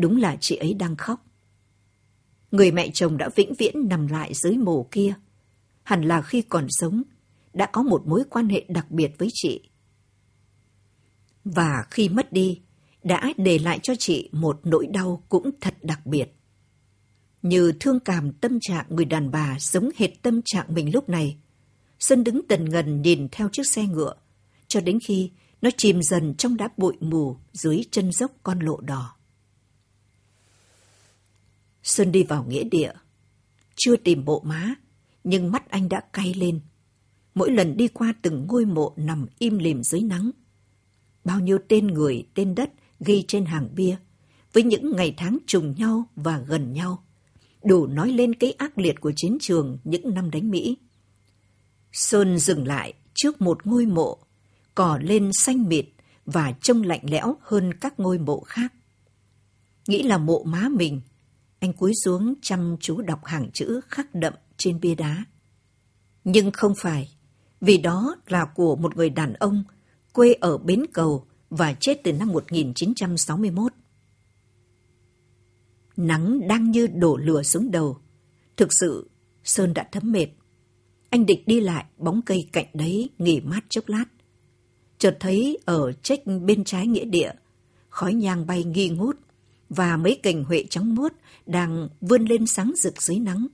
Đúng 0.00 0.16
là 0.16 0.36
chị 0.40 0.56
ấy 0.56 0.74
đang 0.74 0.96
khóc. 0.96 1.26
Người 2.50 2.70
mẹ 2.70 2.90
chồng 2.94 3.16
đã 3.16 3.28
vĩnh 3.36 3.54
viễn 3.58 3.88
nằm 3.88 4.06
lại 4.06 4.34
dưới 4.34 4.56
mồ 4.56 4.88
kia. 4.90 5.14
Hẳn 5.82 6.02
là 6.02 6.22
khi 6.22 6.42
còn 6.42 6.66
sống, 6.68 7.02
đã 7.52 7.66
có 7.66 7.82
một 7.82 8.06
mối 8.06 8.24
quan 8.30 8.48
hệ 8.48 8.64
đặc 8.68 8.90
biệt 8.90 9.12
với 9.18 9.28
chị. 9.32 9.68
Và 11.44 11.86
khi 11.90 12.08
mất 12.08 12.32
đi, 12.32 12.60
đã 13.02 13.32
để 13.36 13.58
lại 13.58 13.78
cho 13.82 13.94
chị 13.98 14.28
một 14.32 14.60
nỗi 14.64 14.86
đau 14.86 15.22
cũng 15.28 15.50
thật 15.60 15.74
đặc 15.82 16.06
biệt. 16.06 16.34
Như 17.42 17.72
thương 17.80 18.00
cảm 18.00 18.32
tâm 18.32 18.58
trạng 18.60 18.86
người 18.88 19.04
đàn 19.04 19.30
bà 19.30 19.56
giống 19.60 19.90
hệt 19.96 20.22
tâm 20.22 20.40
trạng 20.44 20.74
mình 20.74 20.94
lúc 20.94 21.08
này. 21.08 21.36
Sơn 21.98 22.24
đứng 22.24 22.40
tần 22.48 22.70
ngần 22.70 23.02
nhìn 23.02 23.28
theo 23.32 23.48
chiếc 23.52 23.66
xe 23.66 23.86
ngựa, 23.86 24.14
cho 24.74 24.80
đến 24.80 24.98
khi 25.00 25.30
nó 25.62 25.70
chìm 25.76 26.02
dần 26.02 26.34
trong 26.34 26.56
đá 26.56 26.68
bụi 26.76 26.96
mù 27.00 27.36
dưới 27.52 27.84
chân 27.90 28.12
dốc 28.12 28.32
con 28.42 28.58
lộ 28.58 28.80
đỏ. 28.80 29.16
Xuân 31.82 32.12
đi 32.12 32.22
vào 32.22 32.44
nghĩa 32.44 32.64
địa. 32.64 32.92
Chưa 33.76 33.96
tìm 33.96 34.24
bộ 34.24 34.42
má, 34.44 34.74
nhưng 35.24 35.52
mắt 35.52 35.70
anh 35.70 35.88
đã 35.88 36.00
cay 36.12 36.34
lên. 36.34 36.60
Mỗi 37.34 37.50
lần 37.50 37.76
đi 37.76 37.88
qua 37.88 38.14
từng 38.22 38.46
ngôi 38.48 38.64
mộ 38.64 38.92
nằm 38.96 39.26
im 39.38 39.58
lìm 39.58 39.82
dưới 39.82 40.00
nắng. 40.00 40.30
Bao 41.24 41.40
nhiêu 41.40 41.58
tên 41.68 41.86
người, 41.86 42.26
tên 42.34 42.54
đất 42.54 42.70
ghi 43.00 43.24
trên 43.28 43.44
hàng 43.44 43.68
bia, 43.74 43.96
với 44.52 44.62
những 44.62 44.92
ngày 44.96 45.14
tháng 45.16 45.38
trùng 45.46 45.74
nhau 45.78 46.04
và 46.16 46.38
gần 46.38 46.72
nhau, 46.72 47.04
đủ 47.64 47.86
nói 47.86 48.12
lên 48.12 48.34
cái 48.34 48.52
ác 48.52 48.78
liệt 48.78 49.00
của 49.00 49.12
chiến 49.16 49.38
trường 49.40 49.78
những 49.84 50.14
năm 50.14 50.30
đánh 50.30 50.50
Mỹ. 50.50 50.76
Sơn 51.92 52.38
dừng 52.38 52.66
lại 52.66 52.94
trước 53.14 53.40
một 53.40 53.66
ngôi 53.66 53.86
mộ, 53.86 54.23
cỏ 54.74 54.98
lên 55.02 55.30
xanh 55.32 55.68
mịt 55.68 55.86
và 56.26 56.52
trông 56.52 56.82
lạnh 56.82 57.02
lẽo 57.02 57.36
hơn 57.40 57.74
các 57.74 58.00
ngôi 58.00 58.18
mộ 58.18 58.40
khác. 58.40 58.72
Nghĩ 59.86 60.02
là 60.02 60.18
mộ 60.18 60.44
má 60.44 60.68
mình, 60.68 61.00
anh 61.58 61.72
cúi 61.72 61.92
xuống 62.04 62.34
chăm 62.42 62.76
chú 62.80 63.00
đọc 63.00 63.24
hàng 63.24 63.50
chữ 63.52 63.80
khắc 63.88 64.14
đậm 64.14 64.32
trên 64.56 64.80
bia 64.80 64.94
đá. 64.94 65.24
Nhưng 66.24 66.50
không 66.50 66.74
phải, 66.78 67.14
vì 67.60 67.78
đó 67.78 68.16
là 68.26 68.44
của 68.44 68.76
một 68.76 68.96
người 68.96 69.10
đàn 69.10 69.32
ông 69.32 69.64
quê 70.12 70.32
ở 70.32 70.58
Bến 70.58 70.84
Cầu 70.92 71.26
và 71.50 71.74
chết 71.80 72.00
từ 72.04 72.12
năm 72.12 72.28
1961. 72.28 73.72
Nắng 75.96 76.48
đang 76.48 76.70
như 76.70 76.86
đổ 76.86 77.16
lửa 77.16 77.42
xuống 77.42 77.70
đầu. 77.70 77.98
Thực 78.56 78.68
sự, 78.80 79.10
Sơn 79.44 79.74
đã 79.74 79.88
thấm 79.92 80.12
mệt. 80.12 80.26
Anh 81.10 81.26
định 81.26 81.42
đi 81.46 81.60
lại 81.60 81.84
bóng 81.98 82.22
cây 82.22 82.48
cạnh 82.52 82.66
đấy 82.74 83.10
nghỉ 83.18 83.40
mát 83.40 83.64
chốc 83.68 83.88
lát. 83.88 84.04
Chợt 85.04 85.16
thấy 85.20 85.58
ở 85.64 85.92
trách 85.92 86.20
bên 86.26 86.64
trái 86.64 86.86
nghĩa 86.86 87.04
địa, 87.04 87.32
khói 87.88 88.14
nhang 88.14 88.46
bay 88.46 88.64
nghi 88.64 88.88
ngút 88.88 89.18
và 89.68 89.96
mấy 89.96 90.20
cành 90.22 90.44
huệ 90.44 90.64
trắng 90.70 90.94
muốt 90.94 91.12
đang 91.46 91.88
vươn 92.00 92.24
lên 92.24 92.46
sáng 92.46 92.72
rực 92.76 93.02
dưới 93.02 93.18
nắng. 93.18 93.46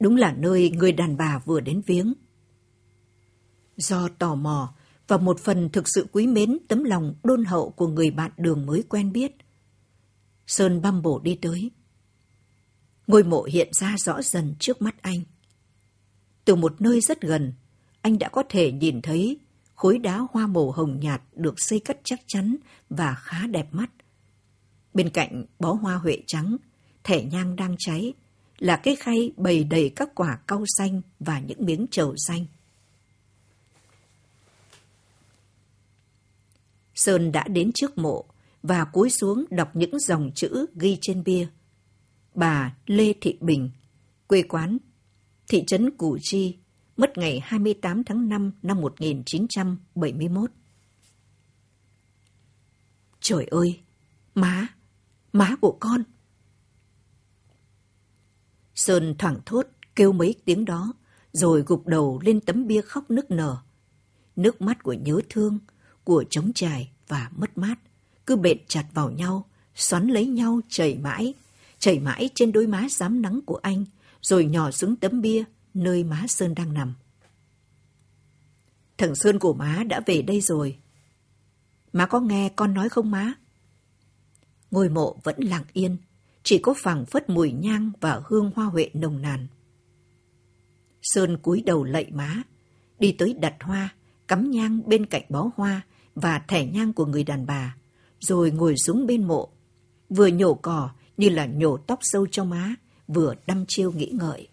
Đúng 0.00 0.16
là 0.16 0.32
nơi 0.38 0.70
người 0.70 0.92
đàn 0.92 1.16
bà 1.16 1.38
vừa 1.38 1.60
đến 1.60 1.82
viếng. 1.86 2.12
Do 3.76 4.08
tò 4.18 4.34
mò 4.34 4.74
và 5.08 5.16
một 5.16 5.40
phần 5.40 5.68
thực 5.72 5.84
sự 5.94 6.06
quý 6.12 6.26
mến 6.26 6.58
tấm 6.68 6.84
lòng 6.84 7.14
đôn 7.24 7.44
hậu 7.44 7.70
của 7.70 7.88
người 7.88 8.10
bạn 8.10 8.30
đường 8.36 8.66
mới 8.66 8.82
quen 8.88 9.12
biết, 9.12 9.32
Sơn 10.46 10.82
băm 10.82 11.02
bổ 11.02 11.18
đi 11.18 11.38
tới. 11.42 11.70
Ngôi 13.06 13.24
mộ 13.24 13.42
hiện 13.42 13.68
ra 13.72 13.96
rõ 13.98 14.22
dần 14.22 14.54
trước 14.58 14.82
mắt 14.82 15.02
anh. 15.02 15.20
Từ 16.44 16.54
một 16.54 16.80
nơi 16.80 17.00
rất 17.00 17.20
gần, 17.20 17.52
anh 18.00 18.18
đã 18.18 18.28
có 18.28 18.42
thể 18.48 18.72
nhìn 18.72 19.02
thấy 19.02 19.40
khối 19.76 19.98
đá 19.98 20.26
hoa 20.30 20.46
màu 20.46 20.70
hồng 20.70 21.00
nhạt 21.00 21.22
được 21.32 21.54
xây 21.56 21.80
cất 21.80 22.00
chắc 22.04 22.20
chắn 22.26 22.56
và 22.90 23.14
khá 23.14 23.46
đẹp 23.46 23.68
mắt. 23.72 23.90
Bên 24.94 25.10
cạnh 25.10 25.44
bó 25.58 25.72
hoa 25.72 25.94
huệ 25.94 26.18
trắng, 26.26 26.56
thẻ 27.04 27.24
nhang 27.24 27.56
đang 27.56 27.76
cháy, 27.78 28.12
là 28.58 28.76
cái 28.76 28.96
khay 28.96 29.32
bầy 29.36 29.64
đầy 29.64 29.92
các 29.96 30.08
quả 30.14 30.38
cau 30.46 30.64
xanh 30.78 31.00
và 31.20 31.40
những 31.40 31.66
miếng 31.66 31.86
trầu 31.90 32.14
xanh. 32.16 32.46
Sơn 36.94 37.32
đã 37.32 37.44
đến 37.48 37.70
trước 37.74 37.98
mộ 37.98 38.24
và 38.62 38.84
cúi 38.84 39.10
xuống 39.10 39.44
đọc 39.50 39.76
những 39.76 39.98
dòng 39.98 40.30
chữ 40.34 40.66
ghi 40.74 40.98
trên 41.00 41.24
bia. 41.24 41.48
Bà 42.34 42.76
Lê 42.86 43.12
Thị 43.20 43.38
Bình, 43.40 43.70
quê 44.26 44.42
quán, 44.42 44.78
thị 45.48 45.64
trấn 45.66 45.90
Củ 45.96 46.18
Chi, 46.22 46.56
mất 46.96 47.18
ngày 47.18 47.40
28 47.44 48.04
tháng 48.04 48.28
5 48.28 48.52
năm 48.62 48.80
1971. 48.80 50.50
Trời 53.20 53.44
ơi, 53.44 53.80
má, 54.34 54.66
má 55.32 55.56
của 55.60 55.76
con. 55.80 56.02
Sơn 58.74 59.14
thoảng 59.18 59.40
thốt 59.46 59.66
kêu 59.96 60.12
mấy 60.12 60.34
tiếng 60.44 60.64
đó, 60.64 60.92
rồi 61.32 61.64
gục 61.66 61.86
đầu 61.86 62.20
lên 62.24 62.40
tấm 62.40 62.66
bia 62.66 62.80
khóc 62.80 63.10
nức 63.10 63.30
nở. 63.30 63.56
Nước 64.36 64.60
mắt 64.60 64.82
của 64.82 64.92
nhớ 64.92 65.20
thương, 65.28 65.58
của 66.04 66.24
trống 66.30 66.52
trải 66.54 66.90
và 67.08 67.30
mất 67.36 67.58
mát, 67.58 67.78
cứ 68.26 68.36
bện 68.36 68.58
chặt 68.68 68.86
vào 68.94 69.10
nhau, 69.10 69.44
xoắn 69.74 70.08
lấy 70.08 70.26
nhau 70.26 70.60
chảy 70.68 70.98
mãi, 70.98 71.34
chảy 71.78 71.98
mãi 71.98 72.30
trên 72.34 72.52
đôi 72.52 72.66
má 72.66 72.86
dám 72.90 73.22
nắng 73.22 73.40
của 73.46 73.56
anh, 73.62 73.84
rồi 74.22 74.44
nhỏ 74.44 74.70
xuống 74.70 74.96
tấm 74.96 75.20
bia 75.20 75.44
nơi 75.76 76.04
má 76.04 76.24
Sơn 76.28 76.54
đang 76.54 76.74
nằm. 76.74 76.94
Thằng 78.98 79.14
Sơn 79.14 79.38
của 79.38 79.54
má 79.54 79.84
đã 79.88 80.00
về 80.06 80.22
đây 80.22 80.40
rồi. 80.40 80.78
Má 81.92 82.06
có 82.06 82.20
nghe 82.20 82.48
con 82.56 82.74
nói 82.74 82.88
không 82.88 83.10
má? 83.10 83.32
Ngôi 84.70 84.88
mộ 84.88 85.16
vẫn 85.22 85.36
lặng 85.38 85.64
yên, 85.72 85.96
chỉ 86.42 86.58
có 86.58 86.74
phẳng 86.76 87.06
phất 87.06 87.30
mùi 87.30 87.52
nhang 87.52 87.90
và 88.00 88.20
hương 88.26 88.50
hoa 88.54 88.64
huệ 88.66 88.90
nồng 88.94 89.22
nàn. 89.22 89.46
Sơn 91.02 91.38
cúi 91.42 91.62
đầu 91.66 91.84
lạy 91.84 92.10
má, 92.12 92.42
đi 92.98 93.12
tới 93.12 93.34
đặt 93.34 93.54
hoa, 93.60 93.94
cắm 94.28 94.50
nhang 94.50 94.88
bên 94.88 95.06
cạnh 95.06 95.22
bó 95.28 95.50
hoa 95.56 95.80
và 96.14 96.38
thẻ 96.38 96.66
nhang 96.66 96.92
của 96.92 97.06
người 97.06 97.24
đàn 97.24 97.46
bà, 97.46 97.76
rồi 98.20 98.50
ngồi 98.50 98.74
xuống 98.76 99.06
bên 99.06 99.24
mộ, 99.24 99.48
vừa 100.08 100.26
nhổ 100.26 100.54
cỏ 100.54 100.90
như 101.16 101.28
là 101.28 101.46
nhổ 101.46 101.76
tóc 101.76 101.98
sâu 102.02 102.26
cho 102.30 102.44
má, 102.44 102.74
vừa 103.08 103.34
đăm 103.46 103.64
chiêu 103.68 103.92
nghĩ 103.92 104.10
ngợi. 104.14 104.48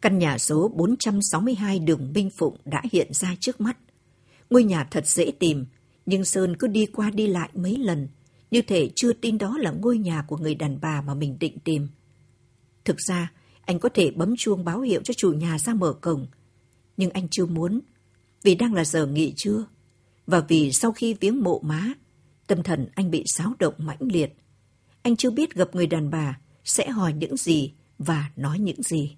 Căn 0.00 0.18
nhà 0.18 0.38
số 0.38 0.68
462 0.68 1.78
đường 1.78 2.12
Minh 2.14 2.30
Phụng 2.30 2.56
đã 2.64 2.82
hiện 2.92 3.12
ra 3.12 3.34
trước 3.40 3.60
mắt. 3.60 3.78
Ngôi 4.50 4.64
nhà 4.64 4.84
thật 4.90 5.06
dễ 5.06 5.32
tìm, 5.38 5.66
nhưng 6.06 6.24
Sơn 6.24 6.56
cứ 6.56 6.66
đi 6.66 6.86
qua 6.86 7.10
đi 7.10 7.26
lại 7.26 7.50
mấy 7.54 7.76
lần, 7.76 8.08
như 8.50 8.62
thể 8.62 8.90
chưa 8.94 9.12
tin 9.12 9.38
đó 9.38 9.58
là 9.58 9.70
ngôi 9.70 9.98
nhà 9.98 10.22
của 10.22 10.36
người 10.36 10.54
đàn 10.54 10.80
bà 10.80 11.00
mà 11.00 11.14
mình 11.14 11.36
định 11.40 11.58
tìm. 11.58 11.88
Thực 12.84 12.96
ra, 13.08 13.32
anh 13.60 13.78
có 13.78 13.88
thể 13.88 14.10
bấm 14.10 14.36
chuông 14.36 14.64
báo 14.64 14.80
hiệu 14.80 15.00
cho 15.04 15.14
chủ 15.14 15.32
nhà 15.32 15.58
ra 15.58 15.74
mở 15.74 15.92
cổng, 15.92 16.26
nhưng 16.96 17.10
anh 17.10 17.28
chưa 17.30 17.46
muốn, 17.46 17.80
vì 18.42 18.54
đang 18.54 18.74
là 18.74 18.84
giờ 18.84 19.06
nghỉ 19.06 19.32
trưa, 19.36 19.64
và 20.26 20.40
vì 20.40 20.72
sau 20.72 20.92
khi 20.92 21.14
viếng 21.14 21.42
mộ 21.42 21.60
má, 21.64 21.92
tâm 22.46 22.62
thần 22.62 22.88
anh 22.94 23.10
bị 23.10 23.24
xáo 23.26 23.54
động 23.58 23.74
mãnh 23.78 23.98
liệt. 24.12 24.36
Anh 25.02 25.16
chưa 25.16 25.30
biết 25.30 25.54
gặp 25.54 25.74
người 25.74 25.86
đàn 25.86 26.10
bà 26.10 26.40
sẽ 26.64 26.88
hỏi 26.88 27.12
những 27.12 27.36
gì 27.36 27.72
và 27.98 28.30
nói 28.36 28.58
những 28.58 28.82
gì. 28.82 29.16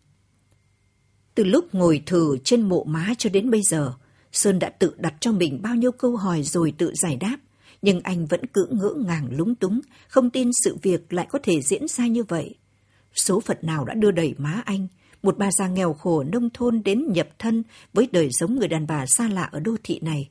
Từ 1.41 1.45
lúc 1.45 1.75
ngồi 1.75 2.03
thử 2.07 2.39
trên 2.45 2.69
mộ 2.69 2.85
má 2.85 3.15
cho 3.19 3.31
đến 3.31 3.51
bây 3.51 3.63
giờ, 3.63 3.93
Sơn 4.33 4.59
đã 4.59 4.69
tự 4.69 4.95
đặt 4.99 5.15
cho 5.21 5.33
mình 5.33 5.63
bao 5.63 5.75
nhiêu 5.75 5.93
câu 5.93 6.17
hỏi 6.17 6.43
rồi 6.43 6.75
tự 6.79 6.93
giải 6.95 7.17
đáp, 7.17 7.37
nhưng 7.83 8.01
anh 8.01 8.27
vẫn 8.27 8.47
cứ 8.47 8.67
ngỡ 8.71 8.95
ngàng 8.97 9.29
lúng 9.31 9.55
túng, 9.55 9.81
không 10.09 10.31
tin 10.31 10.51
sự 10.65 10.77
việc 10.83 11.13
lại 11.13 11.27
có 11.31 11.39
thể 11.43 11.63
diễn 11.63 11.89
ra 11.89 12.07
như 12.07 12.25
vậy. 12.25 12.55
Số 13.15 13.41
phận 13.41 13.57
nào 13.63 13.85
đã 13.85 13.95
đưa 13.95 14.11
đẩy 14.11 14.35
má 14.39 14.63
anh, 14.65 14.87
một 15.23 15.39
bà 15.39 15.51
già 15.53 15.69
nghèo 15.69 15.93
khổ 15.93 16.23
nông 16.23 16.51
thôn 16.51 16.83
đến 16.85 17.13
nhập 17.13 17.29
thân 17.39 17.63
với 17.93 18.09
đời 18.13 18.29
sống 18.33 18.57
người 18.57 18.69
đàn 18.69 18.87
bà 18.87 19.07
xa 19.07 19.29
lạ 19.29 19.49
ở 19.53 19.61
đô 19.61 19.77
thị 19.85 20.01
này. 20.03 20.29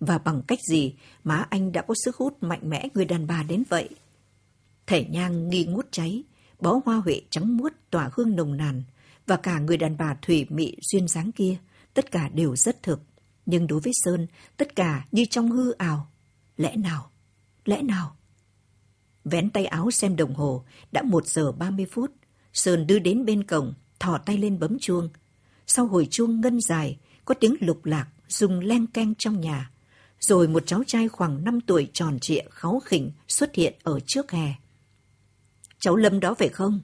Và 0.00 0.18
bằng 0.18 0.42
cách 0.46 0.58
gì 0.70 0.94
má 1.24 1.46
anh 1.50 1.72
đã 1.72 1.82
có 1.82 1.94
sức 2.04 2.16
hút 2.16 2.36
mạnh 2.40 2.70
mẽ 2.70 2.88
người 2.94 3.04
đàn 3.04 3.26
bà 3.26 3.42
đến 3.42 3.62
vậy? 3.68 3.88
Thể 4.86 5.04
nhang 5.04 5.48
nghi 5.48 5.64
ngút 5.64 5.86
cháy, 5.90 6.22
bó 6.60 6.80
hoa 6.84 6.96
huệ 6.96 7.20
trắng 7.30 7.56
muốt 7.56 7.72
tỏa 7.90 8.10
hương 8.12 8.36
nồng 8.36 8.56
nàn, 8.56 8.82
và 9.26 9.36
cả 9.36 9.58
người 9.58 9.76
đàn 9.76 9.96
bà 9.96 10.16
thủy 10.22 10.46
mị 10.48 10.76
duyên 10.80 11.08
dáng 11.08 11.32
kia, 11.32 11.56
tất 11.94 12.10
cả 12.10 12.28
đều 12.28 12.56
rất 12.56 12.82
thực. 12.82 13.00
Nhưng 13.46 13.66
đối 13.66 13.80
với 13.80 13.92
Sơn, 13.94 14.26
tất 14.56 14.76
cả 14.76 15.06
như 15.12 15.24
trong 15.24 15.50
hư 15.50 15.72
ảo. 15.72 16.10
Lẽ 16.56 16.76
nào? 16.76 17.10
Lẽ 17.64 17.82
nào? 17.82 18.16
Vén 19.24 19.50
tay 19.50 19.66
áo 19.66 19.90
xem 19.90 20.16
đồng 20.16 20.34
hồ, 20.34 20.64
đã 20.92 21.02
một 21.02 21.26
giờ 21.26 21.52
ba 21.52 21.70
mươi 21.70 21.86
phút. 21.92 22.12
Sơn 22.52 22.86
đưa 22.86 22.98
đến 22.98 23.24
bên 23.24 23.44
cổng, 23.44 23.74
thò 24.00 24.18
tay 24.18 24.38
lên 24.38 24.58
bấm 24.58 24.78
chuông. 24.78 25.08
Sau 25.66 25.86
hồi 25.86 26.08
chuông 26.10 26.40
ngân 26.40 26.60
dài, 26.60 26.98
có 27.24 27.34
tiếng 27.34 27.56
lục 27.60 27.84
lạc, 27.84 28.08
dùng 28.28 28.60
len 28.60 28.86
keng 28.86 29.14
trong 29.18 29.40
nhà. 29.40 29.70
Rồi 30.20 30.48
một 30.48 30.62
cháu 30.66 30.82
trai 30.86 31.08
khoảng 31.08 31.44
5 31.44 31.60
tuổi 31.60 31.90
tròn 31.92 32.18
trịa 32.18 32.42
kháu 32.50 32.80
khỉnh 32.84 33.10
xuất 33.28 33.54
hiện 33.54 33.74
ở 33.82 34.00
trước 34.06 34.30
hè. 34.30 34.54
Cháu 35.78 35.96
Lâm 35.96 36.20
đó 36.20 36.34
phải 36.34 36.48
không? 36.48 36.80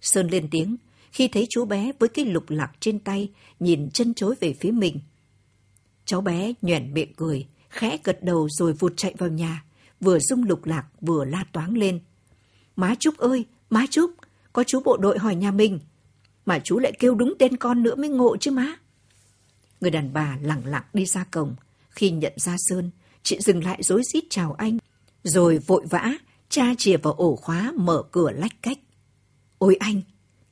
Sơn 0.00 0.28
lên 0.28 0.48
tiếng, 0.50 0.76
khi 1.12 1.28
thấy 1.28 1.46
chú 1.50 1.64
bé 1.64 1.92
với 1.98 2.08
cái 2.08 2.24
lục 2.24 2.44
lạc 2.48 2.72
trên 2.80 2.98
tay, 2.98 3.30
nhìn 3.60 3.90
chân 3.90 4.14
chối 4.14 4.34
về 4.40 4.52
phía 4.60 4.70
mình. 4.70 5.00
Cháu 6.04 6.20
bé 6.20 6.52
nhoẻn 6.62 6.94
miệng 6.94 7.14
cười, 7.16 7.46
khẽ 7.68 7.98
gật 8.04 8.24
đầu 8.24 8.48
rồi 8.50 8.72
vụt 8.72 8.92
chạy 8.96 9.14
vào 9.18 9.28
nhà, 9.28 9.64
vừa 10.00 10.18
rung 10.18 10.44
lục 10.44 10.64
lạc 10.64 10.86
vừa 11.00 11.24
la 11.24 11.44
toáng 11.52 11.76
lên. 11.76 12.00
Má 12.76 12.94
Trúc 12.98 13.18
ơi, 13.18 13.44
má 13.70 13.86
Trúc, 13.90 14.10
có 14.52 14.64
chú 14.64 14.80
bộ 14.84 14.96
đội 14.96 15.18
hỏi 15.18 15.34
nhà 15.34 15.50
mình. 15.50 15.80
Mà 16.46 16.58
chú 16.64 16.78
lại 16.78 16.92
kêu 16.98 17.14
đúng 17.14 17.34
tên 17.38 17.56
con 17.56 17.82
nữa 17.82 17.94
mới 17.94 18.08
ngộ 18.08 18.36
chứ 18.36 18.50
má. 18.50 18.76
Người 19.80 19.90
đàn 19.90 20.12
bà 20.12 20.38
lặng 20.42 20.62
lặng 20.66 20.84
đi 20.92 21.06
ra 21.06 21.24
cổng. 21.24 21.54
Khi 21.90 22.10
nhận 22.10 22.32
ra 22.36 22.56
Sơn, 22.58 22.90
chị 23.22 23.38
dừng 23.40 23.64
lại 23.64 23.82
dối 23.82 24.02
rít 24.12 24.24
chào 24.30 24.52
anh. 24.52 24.78
Rồi 25.22 25.58
vội 25.58 25.86
vã, 25.90 26.12
cha 26.48 26.64
chìa 26.78 26.96
vào 26.96 27.12
ổ 27.12 27.36
khóa 27.36 27.72
mở 27.76 28.02
cửa 28.10 28.30
lách 28.30 28.62
cách. 28.62 28.78
Ôi 29.58 29.76
anh, 29.80 30.02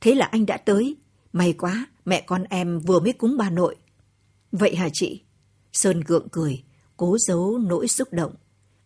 thế 0.01 0.15
là 0.15 0.25
anh 0.25 0.45
đã 0.45 0.57
tới. 0.57 0.95
May 1.33 1.53
quá, 1.53 1.87
mẹ 2.05 2.21
con 2.21 2.43
em 2.43 2.79
vừa 2.79 2.99
mới 2.99 3.13
cúng 3.13 3.37
bà 3.37 3.49
nội. 3.49 3.75
Vậy 4.51 4.75
hả 4.75 4.89
chị? 4.93 5.21
Sơn 5.73 6.01
gượng 6.01 6.29
cười, 6.29 6.63
cố 6.97 7.17
giấu 7.19 7.57
nỗi 7.57 7.87
xúc 7.87 8.07
động. 8.11 8.33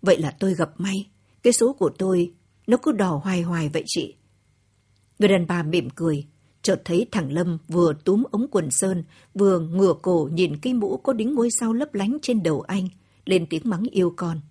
Vậy 0.02 0.18
là 0.18 0.32
tôi 0.40 0.54
gặp 0.54 0.70
may. 0.78 1.10
Cái 1.44 1.54
số 1.54 1.74
của 1.74 1.90
tôi, 1.98 2.34
nó 2.68 2.78
cứ 2.78 2.92
đỏ 2.92 3.22
hoài 3.24 3.42
hoài 3.42 3.70
vậy 3.70 3.84
chị. 3.88 4.16
Người 5.20 5.30
đàn 5.30 5.48
bà 5.48 5.64
mỉm 5.64 5.90
cười, 5.90 6.28
chợt 6.62 6.82
thấy 6.86 7.06
thằng 7.12 7.32
Lâm 7.32 7.58
vừa 7.68 7.94
túm 8.06 8.24
ống 8.32 8.48
quần 8.52 8.72
Sơn, 8.72 9.04
vừa 9.34 9.60
ngửa 9.60 9.94
cổ 10.02 10.30
nhìn 10.34 10.58
cái 10.62 10.74
mũ 10.74 10.98
có 10.98 11.14
đính 11.14 11.36
ngôi 11.36 11.50
sao 11.60 11.74
lấp 11.74 11.94
lánh 11.94 12.18
trên 12.22 12.44
đầu 12.44 12.62
anh, 12.62 12.88
lên 13.26 13.46
tiếng 13.50 13.62
mắng 13.66 13.84
yêu 13.92 14.14
con. 14.16 14.42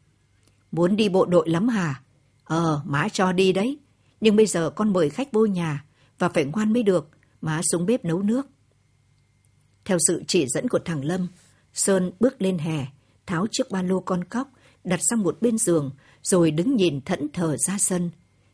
Muốn 0.72 0.96
đi 0.96 1.08
bộ 1.08 1.26
đội 1.26 1.48
lắm 1.48 1.68
hả? 1.68 2.02
Ờ, 2.44 2.82
má 2.84 3.08
cho 3.12 3.32
đi 3.32 3.52
đấy. 3.52 3.78
Nhưng 4.20 4.36
bây 4.36 4.46
giờ 4.46 4.70
con 4.70 4.92
mời 4.92 5.10
khách 5.10 5.32
vô 5.32 5.46
nhà, 5.46 5.84
và 6.18 6.28
phải 6.28 6.44
ngoan 6.44 6.72
mới 6.72 6.82
được, 6.82 7.08
má 7.40 7.60
xuống 7.72 7.86
bếp 7.86 8.04
nấu 8.04 8.22
nước. 8.22 8.46
Theo 9.84 9.98
sự 10.06 10.22
chỉ 10.26 10.46
dẫn 10.48 10.68
của 10.68 10.80
thằng 10.84 11.04
Lâm, 11.04 11.28
Sơn 11.74 12.12
bước 12.20 12.42
lên 12.42 12.58
hè, 12.58 12.86
tháo 13.26 13.46
chiếc 13.50 13.70
ba 13.70 13.82
lô 13.82 14.00
con 14.00 14.24
cóc, 14.24 14.52
đặt 14.84 15.00
sang 15.10 15.22
một 15.22 15.38
bên 15.40 15.58
giường, 15.58 15.90
rồi 16.22 16.50
đứng 16.50 16.76
nhìn 16.76 17.00
thẫn 17.00 17.28
thờ 17.32 17.56
ra 17.56 17.78
sân, 17.78 18.10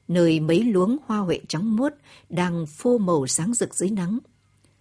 nơi 0.08 0.40
mấy 0.40 0.64
luống 0.64 0.96
hoa 1.06 1.18
huệ 1.18 1.40
trắng 1.48 1.76
muốt 1.76 1.92
đang 2.28 2.66
phô 2.66 2.98
màu 2.98 3.26
sáng 3.26 3.54
rực 3.54 3.74
dưới 3.74 3.90
nắng. 3.90 4.18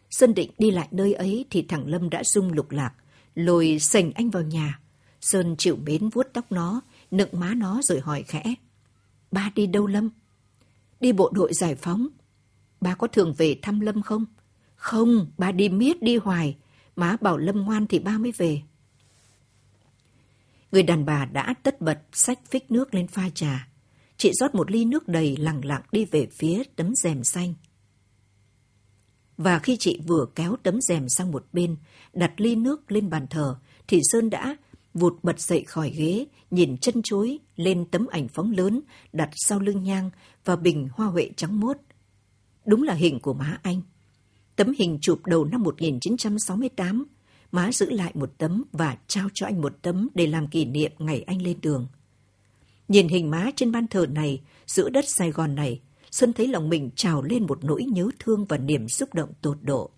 Sơn 0.10 0.34
định 0.34 0.52
đi 0.58 0.72
lại 0.72 0.88
nơi 0.92 1.14
ấy 1.14 1.46
thì 1.50 1.62
thằng 1.62 1.88
Lâm 1.88 2.10
đã 2.10 2.24
rung 2.24 2.54
lục 2.54 2.72
lạc, 2.72 2.94
lôi 3.36 3.80
sành 3.80 4.12
anh 4.12 4.30
vào 4.30 4.44
nhà. 4.44 4.80
Sơn 5.22 5.56
chịu 5.58 5.76
mến 5.76 6.10
vuốt 6.10 6.28
tóc 6.34 6.52
nó, 6.52 6.82
nựng 7.12 7.30
má 7.32 7.54
nó 7.54 7.82
rồi 7.84 8.00
hỏi 8.00 8.24
khẽ. 8.28 8.44
Ba 9.32 9.52
đi 9.56 9.68
đâu 9.68 9.88
Lâm? 9.88 10.10
Đi 11.00 11.12
bộ 11.12 11.32
đội 11.34 11.54
giải 11.54 11.76
phóng. 11.76 12.08
Ba 12.84 12.96
có 12.96 13.08
thường 13.08 13.34
về 13.38 13.60
thăm 13.62 13.80
Lâm 13.80 14.02
không? 14.02 14.26
Không, 14.76 15.32
ba 15.38 15.52
đi 15.52 15.70
miết 15.70 16.02
đi 16.02 16.18
hoài. 16.18 16.58
Má 16.96 17.18
bảo 17.22 17.38
Lâm 17.38 17.62
ngoan 17.62 17.88
thì 17.88 18.00
ba 18.00 18.18
mới 18.18 18.32
về. 18.32 18.62
Người 20.72 20.84
đàn 20.84 21.06
bà 21.06 21.26
đã 21.26 21.54
tất 21.64 21.82
bật 21.82 22.02
xách 22.12 22.40
phích 22.50 22.72
nước 22.72 22.94
lên 22.94 23.08
pha 23.08 23.30
trà. 23.30 23.68
Chị 24.18 24.32
rót 24.34 24.56
một 24.56 24.72
ly 24.72 24.86
nước 24.86 25.08
đầy 25.08 25.38
lặng 25.38 25.66
lặng 25.66 25.82
đi 25.92 26.06
về 26.06 26.28
phía 26.32 26.64
tấm 26.76 26.94
rèm 26.96 27.24
xanh. 27.24 27.54
Và 29.38 29.60
khi 29.60 29.78
chị 29.78 30.00
vừa 30.08 30.26
kéo 30.36 30.56
tấm 30.64 30.82
rèm 30.82 31.10
sang 31.10 31.32
một 31.32 31.46
bên, 31.54 31.76
đặt 32.14 32.34
ly 32.38 32.56
nước 32.56 32.92
lên 32.92 33.10
bàn 33.10 33.28
thờ, 33.30 33.56
thì 33.88 34.00
Sơn 34.04 34.30
đã 34.30 34.56
vụt 34.94 35.14
bật 35.24 35.40
dậy 35.40 35.64
khỏi 35.68 35.90
ghế, 35.90 36.26
nhìn 36.52 36.78
chân 36.78 37.02
chối 37.04 37.40
lên 37.56 37.86
tấm 37.92 38.08
ảnh 38.08 38.28
phóng 38.28 38.52
lớn 38.52 38.82
đặt 39.14 39.30
sau 39.36 39.60
lưng 39.60 39.84
nhang 39.84 40.10
và 40.46 40.56
bình 40.56 40.88
hoa 40.94 41.08
huệ 41.08 41.30
trắng 41.36 41.60
mốt. 41.60 41.78
Đúng 42.66 42.84
là 42.84 42.94
hình 42.94 43.20
của 43.20 43.34
má 43.34 43.60
anh. 43.64 43.82
Tấm 44.56 44.74
hình 44.78 44.98
chụp 45.02 45.26
đầu 45.26 45.46
năm 45.46 45.64
1968, 45.64 47.06
má 47.52 47.72
giữ 47.72 47.90
lại 47.90 48.12
một 48.16 48.34
tấm 48.38 48.64
và 48.72 48.98
trao 49.08 49.28
cho 49.34 49.46
anh 49.46 49.62
một 49.62 49.74
tấm 49.82 50.10
để 50.16 50.28
làm 50.28 50.48
kỷ 50.48 50.66
niệm 50.66 50.92
ngày 51.00 51.22
anh 51.22 51.42
lên 51.42 51.58
đường. 51.62 51.88
Nhìn 52.88 53.08
hình 53.08 53.32
má 53.32 53.50
trên 53.56 53.72
ban 53.72 53.88
thờ 53.88 54.06
này, 54.10 54.42
giữa 54.68 54.90
đất 54.90 55.06
Sài 55.08 55.32
Gòn 55.32 55.56
này, 55.56 55.82
Xuân 56.12 56.34
thấy 56.34 56.48
lòng 56.48 56.70
mình 56.70 56.90
trào 56.96 57.22
lên 57.22 57.48
một 57.48 57.64
nỗi 57.64 57.84
nhớ 57.84 58.10
thương 58.20 58.46
và 58.46 58.58
niềm 58.58 58.90
xúc 58.90 59.14
động 59.14 59.30
tột 59.42 59.58
độ. 59.62 59.90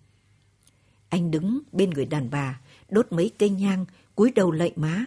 Anh 1.08 1.30
đứng 1.30 1.60
bên 1.72 1.90
người 1.90 2.04
đàn 2.04 2.30
bà, 2.30 2.60
đốt 2.88 3.06
mấy 3.10 3.30
cây 3.38 3.50
nhang, 3.50 3.84
cúi 4.14 4.32
đầu 4.34 4.50
lạy 4.50 4.72
má. 4.76 5.04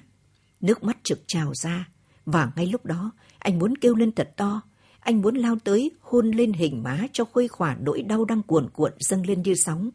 Nước 0.61 0.83
mắt 0.83 0.97
trực 1.03 1.19
trào 1.27 1.53
ra, 1.55 1.89
và 2.25 2.51
ngay 2.55 2.65
lúc 2.65 2.85
đó, 2.85 3.11
anh 3.39 3.59
muốn 3.59 3.77
kêu 3.77 3.95
lên 3.95 4.11
thật 4.11 4.31
to. 4.37 4.61
Anh 5.09 5.21
muốn 5.21 5.35
lao 5.35 5.55
tới, 5.63 5.91
hôn 6.01 6.31
lên 6.31 6.53
hình 6.53 6.83
má 6.83 7.07
cho 7.11 7.25
khuây 7.25 7.47
khỏa 7.47 7.77
nỗi 7.81 8.01
đau 8.01 8.25
đang 8.25 8.41
cuồn 8.43 8.69
cuộn 8.69 8.91
dâng 8.99 9.25
lên 9.25 9.41
như 9.41 9.53
sóng. 9.55 9.89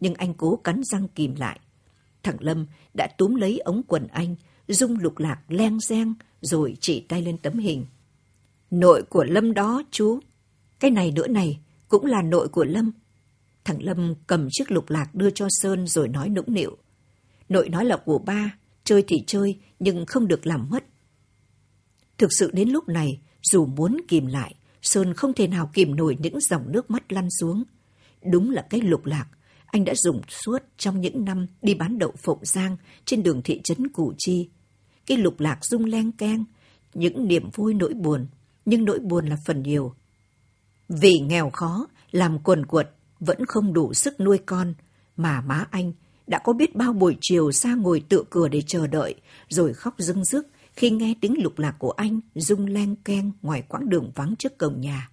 Nhưng 0.00 0.14
anh 0.14 0.34
cố 0.34 0.56
cắn 0.56 0.82
răng 0.84 1.08
kìm 1.08 1.34
lại. 1.34 1.60
Thằng 2.22 2.36
Lâm 2.40 2.66
đã 2.94 3.08
túm 3.18 3.34
lấy 3.34 3.58
ống 3.58 3.82
quần 3.88 4.06
anh, 4.06 4.36
dung 4.68 4.98
lục 4.98 5.18
lạc 5.18 5.40
len 5.48 5.80
reng 5.80 6.14
rồi 6.40 6.76
chỉ 6.80 7.00
tay 7.00 7.22
lên 7.22 7.38
tấm 7.38 7.58
hình. 7.58 7.86
Nội 8.70 9.02
của 9.02 9.24
Lâm 9.24 9.54
đó, 9.54 9.82
chú. 9.90 10.20
Cái 10.80 10.90
này 10.90 11.12
nữa 11.12 11.26
này, 11.26 11.60
cũng 11.88 12.04
là 12.04 12.22
nội 12.22 12.48
của 12.48 12.64
Lâm. 12.64 12.92
Thằng 13.64 13.82
Lâm 13.82 14.14
cầm 14.26 14.48
chiếc 14.50 14.70
lục 14.70 14.90
lạc 14.90 15.14
đưa 15.14 15.30
cho 15.30 15.46
Sơn 15.50 15.86
rồi 15.86 16.08
nói 16.08 16.28
nũng 16.28 16.54
nịu. 16.54 16.76
Nội 17.48 17.68
nói 17.68 17.84
là 17.84 17.96
của 17.96 18.18
ba, 18.18 18.58
chơi 18.84 19.04
thì 19.08 19.16
chơi, 19.26 19.58
nhưng 19.78 20.06
không 20.06 20.28
được 20.28 20.46
làm 20.46 20.68
mất. 20.70 20.84
Thực 22.18 22.32
sự 22.32 22.50
đến 22.52 22.68
lúc 22.68 22.88
này, 22.88 23.20
dù 23.52 23.66
muốn 23.66 23.96
kìm 24.08 24.26
lại, 24.26 24.54
Sơn 24.82 25.14
không 25.14 25.32
thể 25.32 25.46
nào 25.46 25.70
kìm 25.72 25.96
nổi 25.96 26.16
những 26.20 26.40
dòng 26.40 26.72
nước 26.72 26.90
mắt 26.90 27.12
lăn 27.12 27.28
xuống. 27.40 27.64
Đúng 28.32 28.50
là 28.50 28.66
cái 28.70 28.80
lục 28.80 29.06
lạc, 29.06 29.26
anh 29.66 29.84
đã 29.84 29.94
dùng 29.96 30.20
suốt 30.28 30.58
trong 30.76 31.00
những 31.00 31.24
năm 31.24 31.46
đi 31.62 31.74
bán 31.74 31.98
đậu 31.98 32.12
phộng 32.24 32.38
giang 32.42 32.76
trên 33.04 33.22
đường 33.22 33.42
thị 33.42 33.60
trấn 33.64 33.88
Củ 33.88 34.14
Chi. 34.18 34.48
Cái 35.06 35.18
lục 35.18 35.40
lạc 35.40 35.64
rung 35.64 35.84
len 35.84 36.12
keng, 36.12 36.44
những 36.94 37.28
niềm 37.28 37.50
vui 37.54 37.74
nỗi 37.74 37.94
buồn, 37.94 38.26
nhưng 38.64 38.84
nỗi 38.84 38.98
buồn 38.98 39.26
là 39.26 39.36
phần 39.46 39.62
nhiều. 39.62 39.94
Vì 40.88 41.12
nghèo 41.22 41.50
khó, 41.50 41.86
làm 42.10 42.38
quần 42.38 42.66
quật, 42.66 42.90
vẫn 43.20 43.46
không 43.46 43.72
đủ 43.72 43.94
sức 43.94 44.20
nuôi 44.20 44.38
con, 44.46 44.74
mà 45.16 45.40
má 45.40 45.66
anh 45.70 45.92
đã 46.26 46.38
có 46.38 46.52
biết 46.52 46.76
bao 46.76 46.92
buổi 46.92 47.16
chiều 47.20 47.52
xa 47.52 47.74
ngồi 47.74 48.02
tựa 48.08 48.22
cửa 48.30 48.48
để 48.48 48.62
chờ 48.66 48.86
đợi, 48.86 49.14
rồi 49.48 49.74
khóc 49.74 49.94
dưng 49.98 50.24
dứt 50.24 50.46
khi 50.76 50.90
nghe 50.90 51.14
tiếng 51.20 51.42
lục 51.42 51.58
lạc 51.58 51.76
của 51.78 51.90
anh 51.90 52.20
rung 52.34 52.66
len 52.66 52.96
keng 52.96 53.32
ngoài 53.42 53.62
quãng 53.68 53.88
đường 53.88 54.10
vắng 54.14 54.34
trước 54.38 54.58
cổng 54.58 54.80
nhà. 54.80 55.10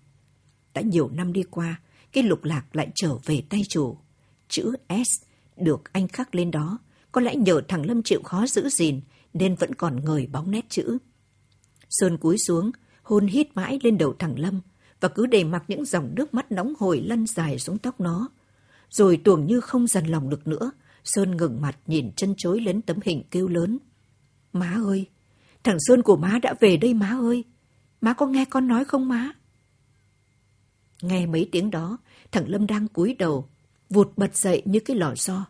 Đã 0.73 0.81
nhiều 0.81 1.09
năm 1.09 1.33
đi 1.33 1.43
qua, 1.43 1.81
cái 2.11 2.23
lục 2.23 2.43
lạc 2.43 2.75
lại 2.75 2.91
trở 2.95 3.17
về 3.25 3.43
tay 3.49 3.61
chủ. 3.69 3.97
Chữ 4.47 4.75
S 4.89 5.23
được 5.57 5.93
anh 5.93 6.07
khắc 6.07 6.35
lên 6.35 6.51
đó, 6.51 6.79
có 7.11 7.21
lẽ 7.21 7.35
nhờ 7.35 7.61
thằng 7.67 7.85
Lâm 7.85 8.03
chịu 8.03 8.21
khó 8.23 8.47
giữ 8.47 8.69
gìn 8.69 9.01
nên 9.33 9.55
vẫn 9.55 9.75
còn 9.75 10.05
ngời 10.05 10.27
bóng 10.27 10.51
nét 10.51 10.65
chữ. 10.69 10.97
Sơn 11.89 12.17
cúi 12.17 12.37
xuống, 12.37 12.71
hôn 13.03 13.27
hít 13.27 13.55
mãi 13.55 13.79
lên 13.83 13.97
đầu 13.97 14.15
thằng 14.19 14.39
Lâm 14.39 14.61
và 14.99 15.09
cứ 15.09 15.25
để 15.25 15.43
mặc 15.43 15.63
những 15.67 15.85
dòng 15.85 16.15
nước 16.15 16.33
mắt 16.33 16.51
nóng 16.51 16.73
hổi 16.79 17.01
lăn 17.01 17.25
dài 17.27 17.59
xuống 17.59 17.77
tóc 17.77 17.99
nó. 17.99 18.29
Rồi 18.89 19.17
tuồng 19.23 19.45
như 19.45 19.59
không 19.59 19.87
dằn 19.87 20.05
lòng 20.05 20.29
được 20.29 20.47
nữa, 20.47 20.71
Sơn 21.03 21.37
ngừng 21.37 21.61
mặt 21.61 21.77
nhìn 21.87 22.11
chân 22.15 22.33
chối 22.37 22.59
lên 22.61 22.81
tấm 22.81 22.97
hình 23.03 23.23
kêu 23.31 23.47
lớn. 23.47 23.79
Má 24.53 24.77
ơi, 24.85 25.05
thằng 25.63 25.77
Sơn 25.79 26.01
của 26.01 26.15
má 26.15 26.39
đã 26.41 26.53
về 26.59 26.77
đây 26.77 26.93
má 26.93 27.17
ơi. 27.21 27.43
Má 28.01 28.13
có 28.13 28.25
nghe 28.25 28.45
con 28.45 28.67
nói 28.67 28.85
không 28.85 29.07
má? 29.07 29.31
Nghe 31.01 31.25
mấy 31.25 31.49
tiếng 31.51 31.71
đó, 31.71 31.97
thằng 32.31 32.49
Lâm 32.49 32.67
đang 32.67 32.87
cúi 32.87 33.15
đầu, 33.19 33.49
vụt 33.89 34.11
bật 34.17 34.35
dậy 34.35 34.61
như 34.65 34.79
cái 34.79 34.97
lò 34.97 35.15
xo. 35.15 35.45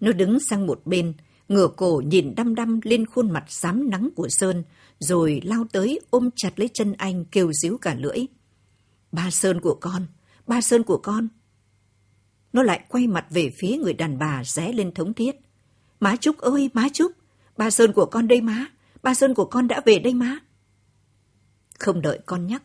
Nó 0.00 0.12
đứng 0.12 0.40
sang 0.40 0.66
một 0.66 0.82
bên, 0.84 1.12
ngửa 1.48 1.68
cổ 1.76 2.02
nhìn 2.06 2.34
đăm 2.34 2.54
đăm 2.54 2.80
lên 2.82 3.06
khuôn 3.06 3.30
mặt 3.30 3.44
xám 3.48 3.90
nắng 3.90 4.08
của 4.16 4.28
Sơn, 4.28 4.64
rồi 4.98 5.40
lao 5.44 5.66
tới 5.72 6.00
ôm 6.10 6.30
chặt 6.36 6.58
lấy 6.58 6.70
chân 6.74 6.92
anh 6.92 7.24
kêu 7.24 7.52
díu 7.52 7.78
cả 7.78 7.94
lưỡi. 7.94 8.26
Ba 9.12 9.30
Sơn 9.30 9.60
của 9.60 9.74
con, 9.80 10.06
ba 10.46 10.60
Sơn 10.60 10.82
của 10.82 10.98
con. 10.98 11.28
Nó 12.52 12.62
lại 12.62 12.84
quay 12.88 13.06
mặt 13.06 13.26
về 13.30 13.50
phía 13.58 13.76
người 13.76 13.94
đàn 13.94 14.18
bà 14.18 14.44
ré 14.44 14.72
lên 14.72 14.94
thống 14.94 15.14
thiết. 15.14 15.36
Má 16.00 16.16
Trúc 16.16 16.38
ơi, 16.38 16.70
má 16.74 16.88
Trúc, 16.92 17.12
ba 17.56 17.70
Sơn 17.70 17.92
của 17.92 18.06
con 18.06 18.28
đây 18.28 18.40
má, 18.40 18.66
ba 19.06 19.14
Sơn 19.14 19.34
của 19.34 19.44
con 19.44 19.68
đã 19.68 19.80
về 19.84 19.98
đây 19.98 20.14
má. 20.14 20.38
Không 21.78 22.02
đợi 22.02 22.18
con 22.26 22.46
nhắc, 22.46 22.62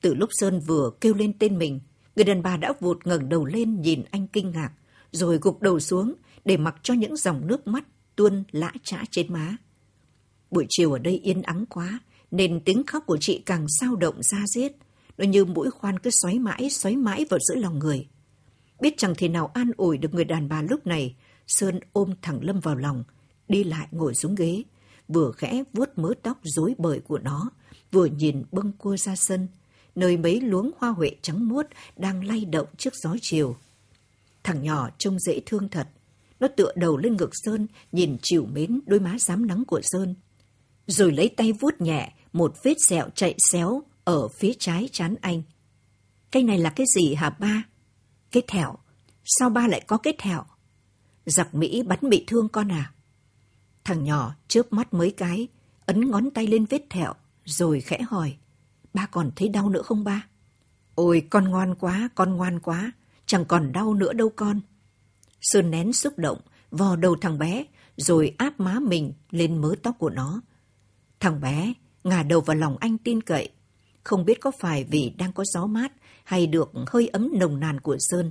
từ 0.00 0.14
lúc 0.14 0.30
Sơn 0.32 0.60
vừa 0.60 0.90
kêu 1.00 1.14
lên 1.14 1.38
tên 1.38 1.58
mình, 1.58 1.80
người 2.16 2.24
đàn 2.24 2.42
bà 2.42 2.56
đã 2.56 2.72
vụt 2.80 3.06
ngẩng 3.06 3.28
đầu 3.28 3.44
lên 3.44 3.80
nhìn 3.80 4.02
anh 4.10 4.26
kinh 4.26 4.50
ngạc, 4.50 4.70
rồi 5.10 5.38
gục 5.42 5.62
đầu 5.62 5.80
xuống 5.80 6.14
để 6.44 6.56
mặc 6.56 6.76
cho 6.82 6.94
những 6.94 7.16
dòng 7.16 7.46
nước 7.46 7.66
mắt 7.66 7.84
tuôn 8.16 8.44
lã 8.52 8.72
trã 8.82 9.02
trên 9.10 9.32
má. 9.32 9.56
Buổi 10.50 10.66
chiều 10.68 10.92
ở 10.92 10.98
đây 10.98 11.18
yên 11.18 11.42
ắng 11.42 11.64
quá, 11.66 12.00
nên 12.30 12.60
tiếng 12.64 12.82
khóc 12.86 13.06
của 13.06 13.18
chị 13.20 13.42
càng 13.46 13.66
sao 13.80 13.96
động 13.96 14.22
ra 14.22 14.38
giết. 14.46 14.72
Nó 15.18 15.24
như 15.24 15.44
mũi 15.44 15.70
khoan 15.70 15.98
cứ 15.98 16.10
xoáy 16.22 16.38
mãi, 16.38 16.70
xoáy 16.70 16.96
mãi 16.96 17.24
vào 17.30 17.40
giữa 17.40 17.56
lòng 17.56 17.78
người. 17.78 18.08
Biết 18.80 18.94
chẳng 18.96 19.14
thể 19.18 19.28
nào 19.28 19.50
an 19.54 19.70
ủi 19.76 19.98
được 19.98 20.14
người 20.14 20.24
đàn 20.24 20.48
bà 20.48 20.62
lúc 20.62 20.86
này, 20.86 21.16
Sơn 21.46 21.80
ôm 21.92 22.14
thẳng 22.22 22.44
Lâm 22.44 22.60
vào 22.60 22.76
lòng, 22.76 23.04
đi 23.48 23.64
lại 23.64 23.88
ngồi 23.90 24.14
xuống 24.14 24.34
ghế, 24.34 24.62
vừa 25.12 25.32
khẽ 25.32 25.62
vuốt 25.72 25.98
mớ 25.98 26.12
tóc 26.22 26.38
rối 26.42 26.74
bời 26.78 27.00
của 27.00 27.18
nó, 27.18 27.50
vừa 27.92 28.06
nhìn 28.06 28.42
bâng 28.52 28.72
cua 28.72 28.96
ra 28.96 29.16
sân, 29.16 29.48
nơi 29.94 30.16
mấy 30.16 30.40
luống 30.40 30.70
hoa 30.78 30.90
huệ 30.90 31.10
trắng 31.22 31.48
muốt 31.48 31.66
đang 31.96 32.24
lay 32.24 32.44
động 32.44 32.68
trước 32.78 32.94
gió 32.94 33.16
chiều. 33.22 33.56
Thằng 34.42 34.62
nhỏ 34.62 34.90
trông 34.98 35.18
dễ 35.18 35.40
thương 35.46 35.68
thật. 35.68 35.88
Nó 36.40 36.48
tựa 36.48 36.72
đầu 36.76 36.96
lên 36.96 37.16
ngực 37.16 37.30
Sơn, 37.32 37.66
nhìn 37.92 38.16
chiều 38.22 38.46
mến 38.46 38.80
đôi 38.86 39.00
má 39.00 39.16
dám 39.18 39.46
nắng 39.46 39.64
của 39.64 39.80
Sơn. 39.82 40.14
Rồi 40.86 41.12
lấy 41.12 41.28
tay 41.28 41.52
vuốt 41.52 41.80
nhẹ 41.80 42.12
một 42.32 42.54
vết 42.64 42.74
sẹo 42.88 43.08
chạy 43.14 43.34
xéo 43.50 43.82
ở 44.04 44.28
phía 44.28 44.52
trái 44.58 44.88
chán 44.92 45.14
anh. 45.20 45.42
Cái 46.30 46.42
này 46.42 46.58
là 46.58 46.70
cái 46.70 46.86
gì 46.96 47.14
hả 47.14 47.30
ba? 47.30 47.62
Cái 48.30 48.42
thẹo. 48.46 48.74
Sao 49.24 49.50
ba 49.50 49.68
lại 49.68 49.80
có 49.86 49.96
cái 49.96 50.14
thẹo? 50.18 50.44
Giặc 51.26 51.54
Mỹ 51.54 51.82
bắn 51.82 51.98
bị 52.02 52.24
thương 52.26 52.48
con 52.48 52.72
à? 52.72 52.92
Thằng 53.84 54.04
nhỏ 54.04 54.34
chớp 54.48 54.72
mắt 54.72 54.94
mấy 54.94 55.10
cái, 55.10 55.48
ấn 55.86 56.10
ngón 56.10 56.30
tay 56.30 56.46
lên 56.46 56.64
vết 56.64 56.82
thẹo, 56.90 57.12
rồi 57.44 57.80
khẽ 57.80 57.98
hỏi. 58.08 58.36
Ba 58.94 59.06
còn 59.06 59.30
thấy 59.36 59.48
đau 59.48 59.68
nữa 59.68 59.82
không 59.82 60.04
ba? 60.04 60.26
Ôi, 60.94 61.26
con 61.30 61.44
ngoan 61.44 61.74
quá, 61.74 62.08
con 62.14 62.36
ngoan 62.36 62.60
quá, 62.60 62.92
chẳng 63.26 63.44
còn 63.44 63.72
đau 63.72 63.94
nữa 63.94 64.12
đâu 64.12 64.32
con. 64.36 64.60
Sơn 65.40 65.70
nén 65.70 65.92
xúc 65.92 66.18
động, 66.18 66.38
vò 66.70 66.96
đầu 66.96 67.16
thằng 67.20 67.38
bé, 67.38 67.64
rồi 67.96 68.34
áp 68.38 68.60
má 68.60 68.78
mình 68.80 69.12
lên 69.30 69.58
mớ 69.58 69.74
tóc 69.82 69.96
của 69.98 70.10
nó. 70.10 70.40
Thằng 71.20 71.40
bé 71.40 71.72
ngả 72.04 72.22
đầu 72.22 72.40
vào 72.40 72.56
lòng 72.56 72.76
anh 72.80 72.98
tin 72.98 73.20
cậy. 73.20 73.48
Không 74.04 74.24
biết 74.24 74.40
có 74.40 74.50
phải 74.60 74.84
vì 74.84 75.10
đang 75.18 75.32
có 75.32 75.44
gió 75.44 75.66
mát 75.66 75.92
hay 76.24 76.46
được 76.46 76.72
hơi 76.86 77.08
ấm 77.08 77.28
nồng 77.34 77.60
nàn 77.60 77.80
của 77.80 77.96
Sơn. 77.98 78.30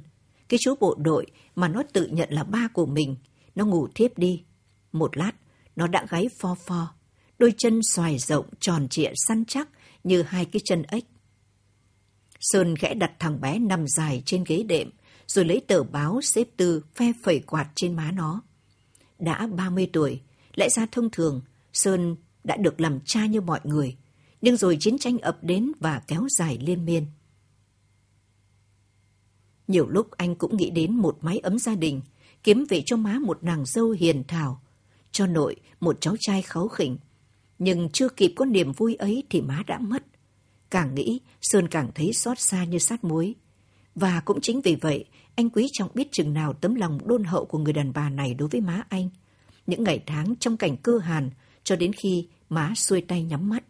Cái 0.49 0.59
chú 0.63 0.75
bộ 0.79 0.95
đội 0.99 1.25
mà 1.55 1.67
nó 1.67 1.83
tự 1.93 2.05
nhận 2.05 2.29
là 2.31 2.43
ba 2.43 2.67
của 2.73 2.85
mình, 2.85 3.15
nó 3.55 3.65
ngủ 3.65 3.87
thiếp 3.95 4.17
đi. 4.17 4.43
Một 4.91 5.17
lát, 5.17 5.31
nó 5.75 5.87
đã 5.87 6.05
gáy 6.09 6.29
pho 6.39 6.55
pho, 6.55 6.93
đôi 7.39 7.53
chân 7.57 7.79
xoài 7.83 8.17
rộng 8.17 8.45
tròn 8.59 8.87
trịa 8.89 9.11
săn 9.15 9.45
chắc 9.45 9.69
như 10.03 10.21
hai 10.21 10.45
cái 10.45 10.61
chân 10.65 10.83
ếch. 10.87 11.05
Sơn 12.39 12.75
khẽ 12.75 12.93
đặt 12.93 13.11
thằng 13.19 13.41
bé 13.41 13.59
nằm 13.59 13.85
dài 13.87 14.23
trên 14.25 14.43
ghế 14.47 14.63
đệm, 14.63 14.89
rồi 15.27 15.45
lấy 15.45 15.61
tờ 15.67 15.83
báo 15.83 16.21
xếp 16.21 16.47
tư 16.57 16.83
phe 16.95 17.13
phẩy 17.23 17.39
quạt 17.39 17.69
trên 17.75 17.95
má 17.95 18.11
nó. 18.11 18.41
Đã 19.19 19.47
30 19.47 19.89
tuổi, 19.93 20.21
lẽ 20.55 20.69
ra 20.69 20.85
thông 20.91 21.09
thường, 21.09 21.41
Sơn 21.73 22.15
đã 22.43 22.57
được 22.57 22.81
làm 22.81 22.99
cha 23.05 23.25
như 23.25 23.41
mọi 23.41 23.59
người, 23.63 23.97
nhưng 24.41 24.57
rồi 24.57 24.77
chiến 24.79 24.97
tranh 24.97 25.17
ập 25.17 25.37
đến 25.41 25.71
và 25.79 26.01
kéo 26.07 26.27
dài 26.37 26.57
liên 26.61 26.85
miên. 26.85 27.05
Nhiều 29.67 29.87
lúc 29.87 30.11
anh 30.11 30.35
cũng 30.35 30.57
nghĩ 30.57 30.69
đến 30.69 30.95
một 30.95 31.17
mái 31.21 31.39
ấm 31.39 31.59
gia 31.59 31.75
đình, 31.75 32.01
kiếm 32.43 32.65
về 32.69 32.83
cho 32.85 32.97
má 32.97 33.19
một 33.19 33.43
nàng 33.43 33.65
dâu 33.65 33.89
hiền 33.89 34.23
thảo, 34.27 34.61
cho 35.11 35.27
nội 35.27 35.55
một 35.79 36.01
cháu 36.01 36.15
trai 36.19 36.41
kháu 36.41 36.67
khỉnh. 36.67 36.97
Nhưng 37.59 37.89
chưa 37.89 38.09
kịp 38.09 38.33
có 38.35 38.45
niềm 38.45 38.71
vui 38.71 38.95
ấy 38.95 39.23
thì 39.29 39.41
má 39.41 39.63
đã 39.67 39.79
mất. 39.79 40.03
Càng 40.71 40.95
nghĩ, 40.95 41.19
Sơn 41.41 41.67
càng 41.67 41.91
thấy 41.95 42.13
xót 42.13 42.39
xa 42.39 42.63
như 42.63 42.79
sát 42.79 43.03
muối. 43.03 43.35
Và 43.95 44.21
cũng 44.25 44.41
chính 44.41 44.61
vì 44.61 44.75
vậy, 44.75 45.05
anh 45.35 45.49
quý 45.49 45.69
trọng 45.73 45.89
biết 45.93 46.07
chừng 46.11 46.33
nào 46.33 46.53
tấm 46.53 46.75
lòng 46.75 46.99
đôn 47.05 47.23
hậu 47.23 47.45
của 47.45 47.57
người 47.57 47.73
đàn 47.73 47.93
bà 47.93 48.09
này 48.09 48.33
đối 48.33 48.49
với 48.49 48.61
má 48.61 48.83
anh. 48.89 49.09
Những 49.67 49.83
ngày 49.83 50.03
tháng 50.05 50.35
trong 50.39 50.57
cảnh 50.57 50.77
cơ 50.77 50.97
hàn, 50.97 51.29
cho 51.63 51.75
đến 51.75 51.93
khi 51.93 52.27
má 52.49 52.73
xuôi 52.75 53.01
tay 53.01 53.23
nhắm 53.23 53.49
mắt. 53.49 53.63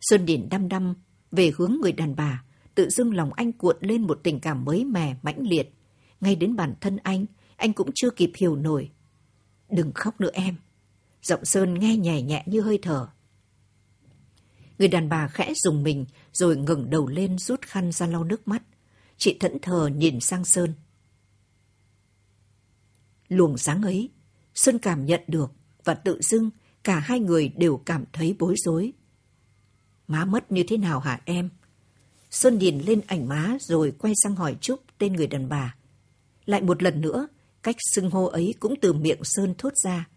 Sơn 0.00 0.26
điển 0.26 0.48
đăm 0.48 0.68
đăm 0.68 0.94
về 1.32 1.52
hướng 1.56 1.76
người 1.80 1.92
đàn 1.92 2.16
bà, 2.16 2.44
tự 2.74 2.90
dưng 2.90 3.14
lòng 3.14 3.32
anh 3.32 3.52
cuộn 3.52 3.76
lên 3.80 4.02
một 4.02 4.20
tình 4.22 4.40
cảm 4.40 4.64
mới 4.64 4.84
mẻ, 4.84 5.16
mãnh 5.22 5.46
liệt. 5.46 5.74
Ngay 6.20 6.36
đến 6.36 6.56
bản 6.56 6.74
thân 6.80 6.96
anh, 7.02 7.26
anh 7.56 7.72
cũng 7.72 7.90
chưa 7.94 8.10
kịp 8.10 8.32
hiểu 8.36 8.56
nổi. 8.56 8.90
Đừng 9.74 9.92
khóc 9.92 10.20
nữa 10.20 10.30
em. 10.32 10.56
Giọng 11.22 11.44
Sơn 11.44 11.74
nghe 11.74 11.96
nhẹ 11.96 12.22
nhẹ 12.22 12.42
như 12.46 12.60
hơi 12.60 12.78
thở. 12.82 13.08
Người 14.78 14.88
đàn 14.88 15.08
bà 15.08 15.28
khẽ 15.28 15.52
dùng 15.56 15.82
mình, 15.82 16.06
rồi 16.32 16.56
ngừng 16.56 16.90
đầu 16.90 17.06
lên 17.06 17.38
rút 17.38 17.62
khăn 17.62 17.92
ra 17.92 18.06
lau 18.06 18.24
nước 18.24 18.48
mắt. 18.48 18.62
Chị 19.16 19.36
thẫn 19.40 19.58
thờ 19.62 19.90
nhìn 19.96 20.20
sang 20.20 20.44
Sơn. 20.44 20.74
Luồng 23.28 23.58
sáng 23.58 23.82
ấy, 23.82 24.10
Sơn 24.54 24.78
cảm 24.78 25.06
nhận 25.06 25.20
được 25.26 25.52
và 25.84 25.94
tự 25.94 26.20
dưng 26.22 26.50
cả 26.84 26.98
hai 26.98 27.20
người 27.20 27.48
đều 27.48 27.76
cảm 27.76 28.04
thấy 28.12 28.36
bối 28.38 28.54
rối. 28.56 28.92
Má 30.08 30.24
mất 30.24 30.52
như 30.52 30.64
thế 30.68 30.76
nào 30.76 31.00
hả 31.00 31.20
em? 31.24 31.50
Sơn 32.30 32.58
nhìn 32.58 32.80
lên 32.80 33.00
ảnh 33.06 33.28
má 33.28 33.56
rồi 33.60 33.92
quay 33.98 34.14
sang 34.22 34.36
hỏi 34.36 34.56
Trúc 34.60 34.80
tên 34.98 35.12
người 35.12 35.26
đàn 35.26 35.48
bà. 35.48 35.74
Lại 36.46 36.62
một 36.62 36.82
lần 36.82 37.00
nữa, 37.00 37.28
cách 37.64 37.76
xưng 37.94 38.10
hô 38.10 38.24
ấy 38.24 38.54
cũng 38.60 38.74
từ 38.80 38.92
miệng 38.92 39.20
Sơn 39.22 39.54
thốt 39.58 39.72
ra, 39.84 40.08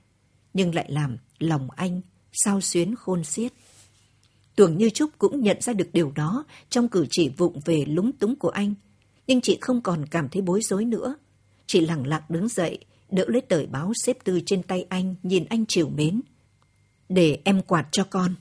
nhưng 0.53 0.75
lại 0.75 0.91
làm 0.91 1.17
lòng 1.39 1.67
anh 1.71 2.01
sao 2.31 2.61
xuyến 2.61 2.95
khôn 2.95 3.23
xiết. 3.23 3.53
Tưởng 4.55 4.77
như 4.77 4.89
Trúc 4.89 5.09
cũng 5.17 5.41
nhận 5.41 5.61
ra 5.61 5.73
được 5.73 5.89
điều 5.93 6.11
đó 6.11 6.45
trong 6.69 6.89
cử 6.89 7.05
chỉ 7.09 7.29
vụng 7.29 7.59
về 7.65 7.85
lúng 7.87 8.11
túng 8.11 8.35
của 8.35 8.49
anh, 8.49 8.73
nhưng 9.27 9.41
chị 9.41 9.57
không 9.61 9.81
còn 9.81 10.05
cảm 10.05 10.29
thấy 10.29 10.41
bối 10.41 10.61
rối 10.61 10.85
nữa. 10.85 11.15
Chị 11.67 11.81
lặng 11.81 12.07
lặng 12.07 12.21
đứng 12.29 12.47
dậy, 12.47 12.85
đỡ 13.11 13.25
lấy 13.27 13.41
tờ 13.41 13.65
báo 13.65 13.91
xếp 14.05 14.17
tư 14.23 14.39
trên 14.45 14.63
tay 14.63 14.85
anh, 14.89 15.15
nhìn 15.23 15.45
anh 15.49 15.65
chiều 15.67 15.89
mến. 15.89 16.21
Để 17.09 17.39
em 17.45 17.61
quạt 17.61 17.87
cho 17.91 18.03
con. 18.03 18.35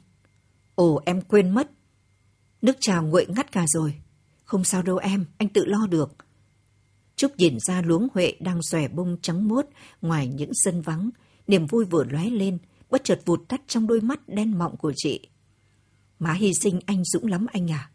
Ồ, 0.74 1.02
em 1.04 1.20
quên 1.20 1.50
mất. 1.50 1.70
Nước 2.62 2.76
trà 2.80 3.00
nguội 3.00 3.26
ngắt 3.36 3.52
cả 3.52 3.64
rồi. 3.68 3.94
Không 4.44 4.64
sao 4.64 4.82
đâu 4.82 4.96
em, 4.96 5.24
anh 5.38 5.48
tự 5.48 5.64
lo 5.64 5.86
được. 5.86 6.25
Trúc 7.16 7.36
nhìn 7.36 7.58
ra 7.60 7.82
luống 7.82 8.08
Huệ 8.14 8.32
đang 8.40 8.62
xòe 8.62 8.88
bông 8.88 9.16
trắng 9.22 9.48
mốt 9.48 9.66
ngoài 10.02 10.26
những 10.26 10.50
sân 10.54 10.82
vắng. 10.82 11.10
Niềm 11.46 11.66
vui 11.66 11.84
vừa 11.84 12.04
lóe 12.04 12.30
lên, 12.30 12.58
bất 12.90 13.04
chợt 13.04 13.20
vụt 13.24 13.40
tắt 13.48 13.60
trong 13.66 13.86
đôi 13.86 14.00
mắt 14.00 14.28
đen 14.28 14.58
mọng 14.58 14.76
của 14.76 14.92
chị. 14.96 15.28
Má 16.18 16.32
hy 16.32 16.54
sinh 16.54 16.80
anh 16.86 17.04
dũng 17.04 17.26
lắm 17.26 17.46
anh 17.52 17.70
à. 17.70 17.90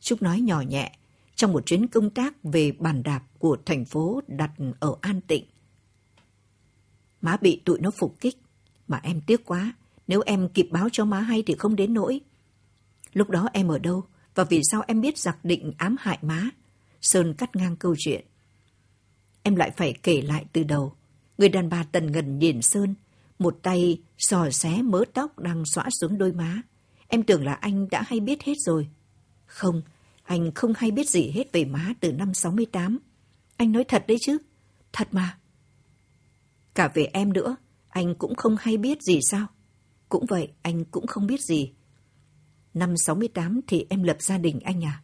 Trúc 0.00 0.22
nói 0.22 0.40
nhỏ 0.40 0.60
nhẹ, 0.60 0.92
trong 1.36 1.52
một 1.52 1.66
chuyến 1.66 1.88
công 1.88 2.10
tác 2.10 2.34
về 2.42 2.72
bàn 2.72 3.02
đạp 3.02 3.22
của 3.38 3.56
thành 3.66 3.84
phố 3.84 4.20
đặt 4.28 4.50
ở 4.80 4.96
An 5.00 5.20
Tịnh. 5.20 5.44
Má 7.20 7.36
bị 7.40 7.62
tụi 7.64 7.80
nó 7.80 7.90
phục 7.90 8.20
kích, 8.20 8.36
mà 8.88 9.00
em 9.02 9.20
tiếc 9.20 9.44
quá, 9.44 9.72
nếu 10.06 10.20
em 10.26 10.48
kịp 10.48 10.68
báo 10.70 10.88
cho 10.92 11.04
má 11.04 11.20
hay 11.20 11.42
thì 11.42 11.54
không 11.54 11.76
đến 11.76 11.94
nỗi. 11.94 12.20
Lúc 13.12 13.30
đó 13.30 13.48
em 13.52 13.68
ở 13.68 13.78
đâu, 13.78 14.04
và 14.34 14.44
vì 14.44 14.60
sao 14.70 14.82
em 14.86 15.00
biết 15.00 15.18
giặc 15.18 15.44
định 15.44 15.72
ám 15.78 15.96
hại 16.00 16.18
má? 16.22 16.50
Sơn 17.00 17.34
cắt 17.34 17.56
ngang 17.56 17.76
câu 17.76 17.94
chuyện. 17.98 18.24
Em 19.48 19.56
lại 19.56 19.70
phải 19.76 19.94
kể 20.02 20.22
lại 20.22 20.44
từ 20.52 20.62
đầu. 20.62 20.92
Người 21.38 21.48
đàn 21.48 21.68
bà 21.68 21.84
tần 21.92 22.12
ngần 22.12 22.38
nhìn 22.38 22.62
Sơn, 22.62 22.94
một 23.38 23.58
tay 23.62 24.02
sò 24.18 24.50
xé 24.50 24.82
mớ 24.82 25.04
tóc 25.14 25.38
đang 25.38 25.64
xõa 25.64 25.84
xuống 26.00 26.18
đôi 26.18 26.32
má. 26.32 26.62
Em 27.08 27.22
tưởng 27.22 27.44
là 27.44 27.54
anh 27.54 27.88
đã 27.90 28.02
hay 28.06 28.20
biết 28.20 28.42
hết 28.42 28.54
rồi. 28.66 28.88
Không, 29.46 29.82
anh 30.22 30.54
không 30.54 30.72
hay 30.76 30.90
biết 30.90 31.08
gì 31.08 31.30
hết 31.30 31.52
về 31.52 31.64
má 31.64 31.92
từ 32.00 32.12
năm 32.12 32.34
68. 32.34 32.98
Anh 33.56 33.72
nói 33.72 33.84
thật 33.84 34.04
đấy 34.08 34.16
chứ. 34.20 34.38
Thật 34.92 35.08
mà. 35.12 35.38
Cả 36.74 36.88
về 36.94 37.04
em 37.12 37.32
nữa, 37.32 37.56
anh 37.88 38.14
cũng 38.14 38.34
không 38.34 38.56
hay 38.60 38.76
biết 38.76 39.02
gì 39.02 39.20
sao? 39.30 39.46
Cũng 40.08 40.26
vậy, 40.26 40.48
anh 40.62 40.84
cũng 40.84 41.06
không 41.06 41.26
biết 41.26 41.40
gì. 41.40 41.72
Năm 42.74 42.94
68 42.96 43.60
thì 43.66 43.86
em 43.88 44.02
lập 44.02 44.16
gia 44.20 44.38
đình 44.38 44.60
anh 44.60 44.84
à? 44.84 45.02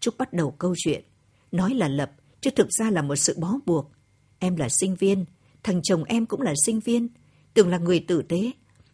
Trúc 0.00 0.18
bắt 0.18 0.32
đầu 0.32 0.50
câu 0.50 0.74
chuyện. 0.76 1.04
Nói 1.52 1.74
là 1.74 1.88
lập, 1.88 2.10
chứ 2.40 2.50
thực 2.50 2.68
ra 2.70 2.90
là 2.90 3.02
một 3.02 3.16
sự 3.16 3.36
bó 3.38 3.54
buộc. 3.66 3.92
Em 4.38 4.56
là 4.56 4.68
sinh 4.68 4.94
viên, 4.94 5.24
thằng 5.62 5.80
chồng 5.82 6.04
em 6.04 6.26
cũng 6.26 6.40
là 6.40 6.54
sinh 6.66 6.80
viên, 6.80 7.08
tưởng 7.54 7.68
là 7.68 7.78
người 7.78 8.04
tử 8.08 8.22
tế. 8.22 8.50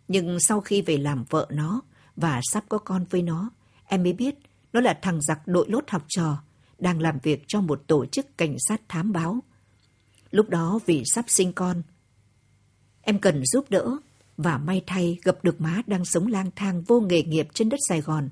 Nhưng 0.08 0.40
sau 0.40 0.60
khi 0.60 0.82
về 0.82 0.98
làm 0.98 1.24
vợ 1.30 1.46
nó 1.50 1.82
và 2.16 2.40
sắp 2.42 2.64
có 2.68 2.78
con 2.78 3.04
với 3.10 3.22
nó, 3.22 3.50
em 3.84 4.02
mới 4.02 4.12
biết 4.12 4.34
nó 4.72 4.80
là 4.80 4.98
thằng 5.02 5.20
giặc 5.20 5.46
đội 5.46 5.66
lốt 5.68 5.90
học 5.90 6.04
trò, 6.08 6.42
đang 6.78 7.00
làm 7.00 7.18
việc 7.22 7.44
cho 7.46 7.60
một 7.60 7.82
tổ 7.86 8.06
chức 8.06 8.38
cảnh 8.38 8.56
sát 8.68 8.80
thám 8.88 9.12
báo. 9.12 9.40
Lúc 10.30 10.48
đó 10.48 10.78
vì 10.86 11.02
sắp 11.06 11.24
sinh 11.28 11.52
con, 11.52 11.82
em 13.02 13.18
cần 13.18 13.42
giúp 13.44 13.70
đỡ 13.70 13.96
và 14.36 14.58
may 14.58 14.82
thay 14.86 15.18
gặp 15.22 15.36
được 15.42 15.60
má 15.60 15.82
đang 15.86 16.04
sống 16.04 16.26
lang 16.26 16.50
thang 16.56 16.82
vô 16.82 17.00
nghề 17.00 17.22
nghiệp 17.22 17.48
trên 17.54 17.68
đất 17.68 17.80
Sài 17.88 18.00
Gòn. 18.00 18.28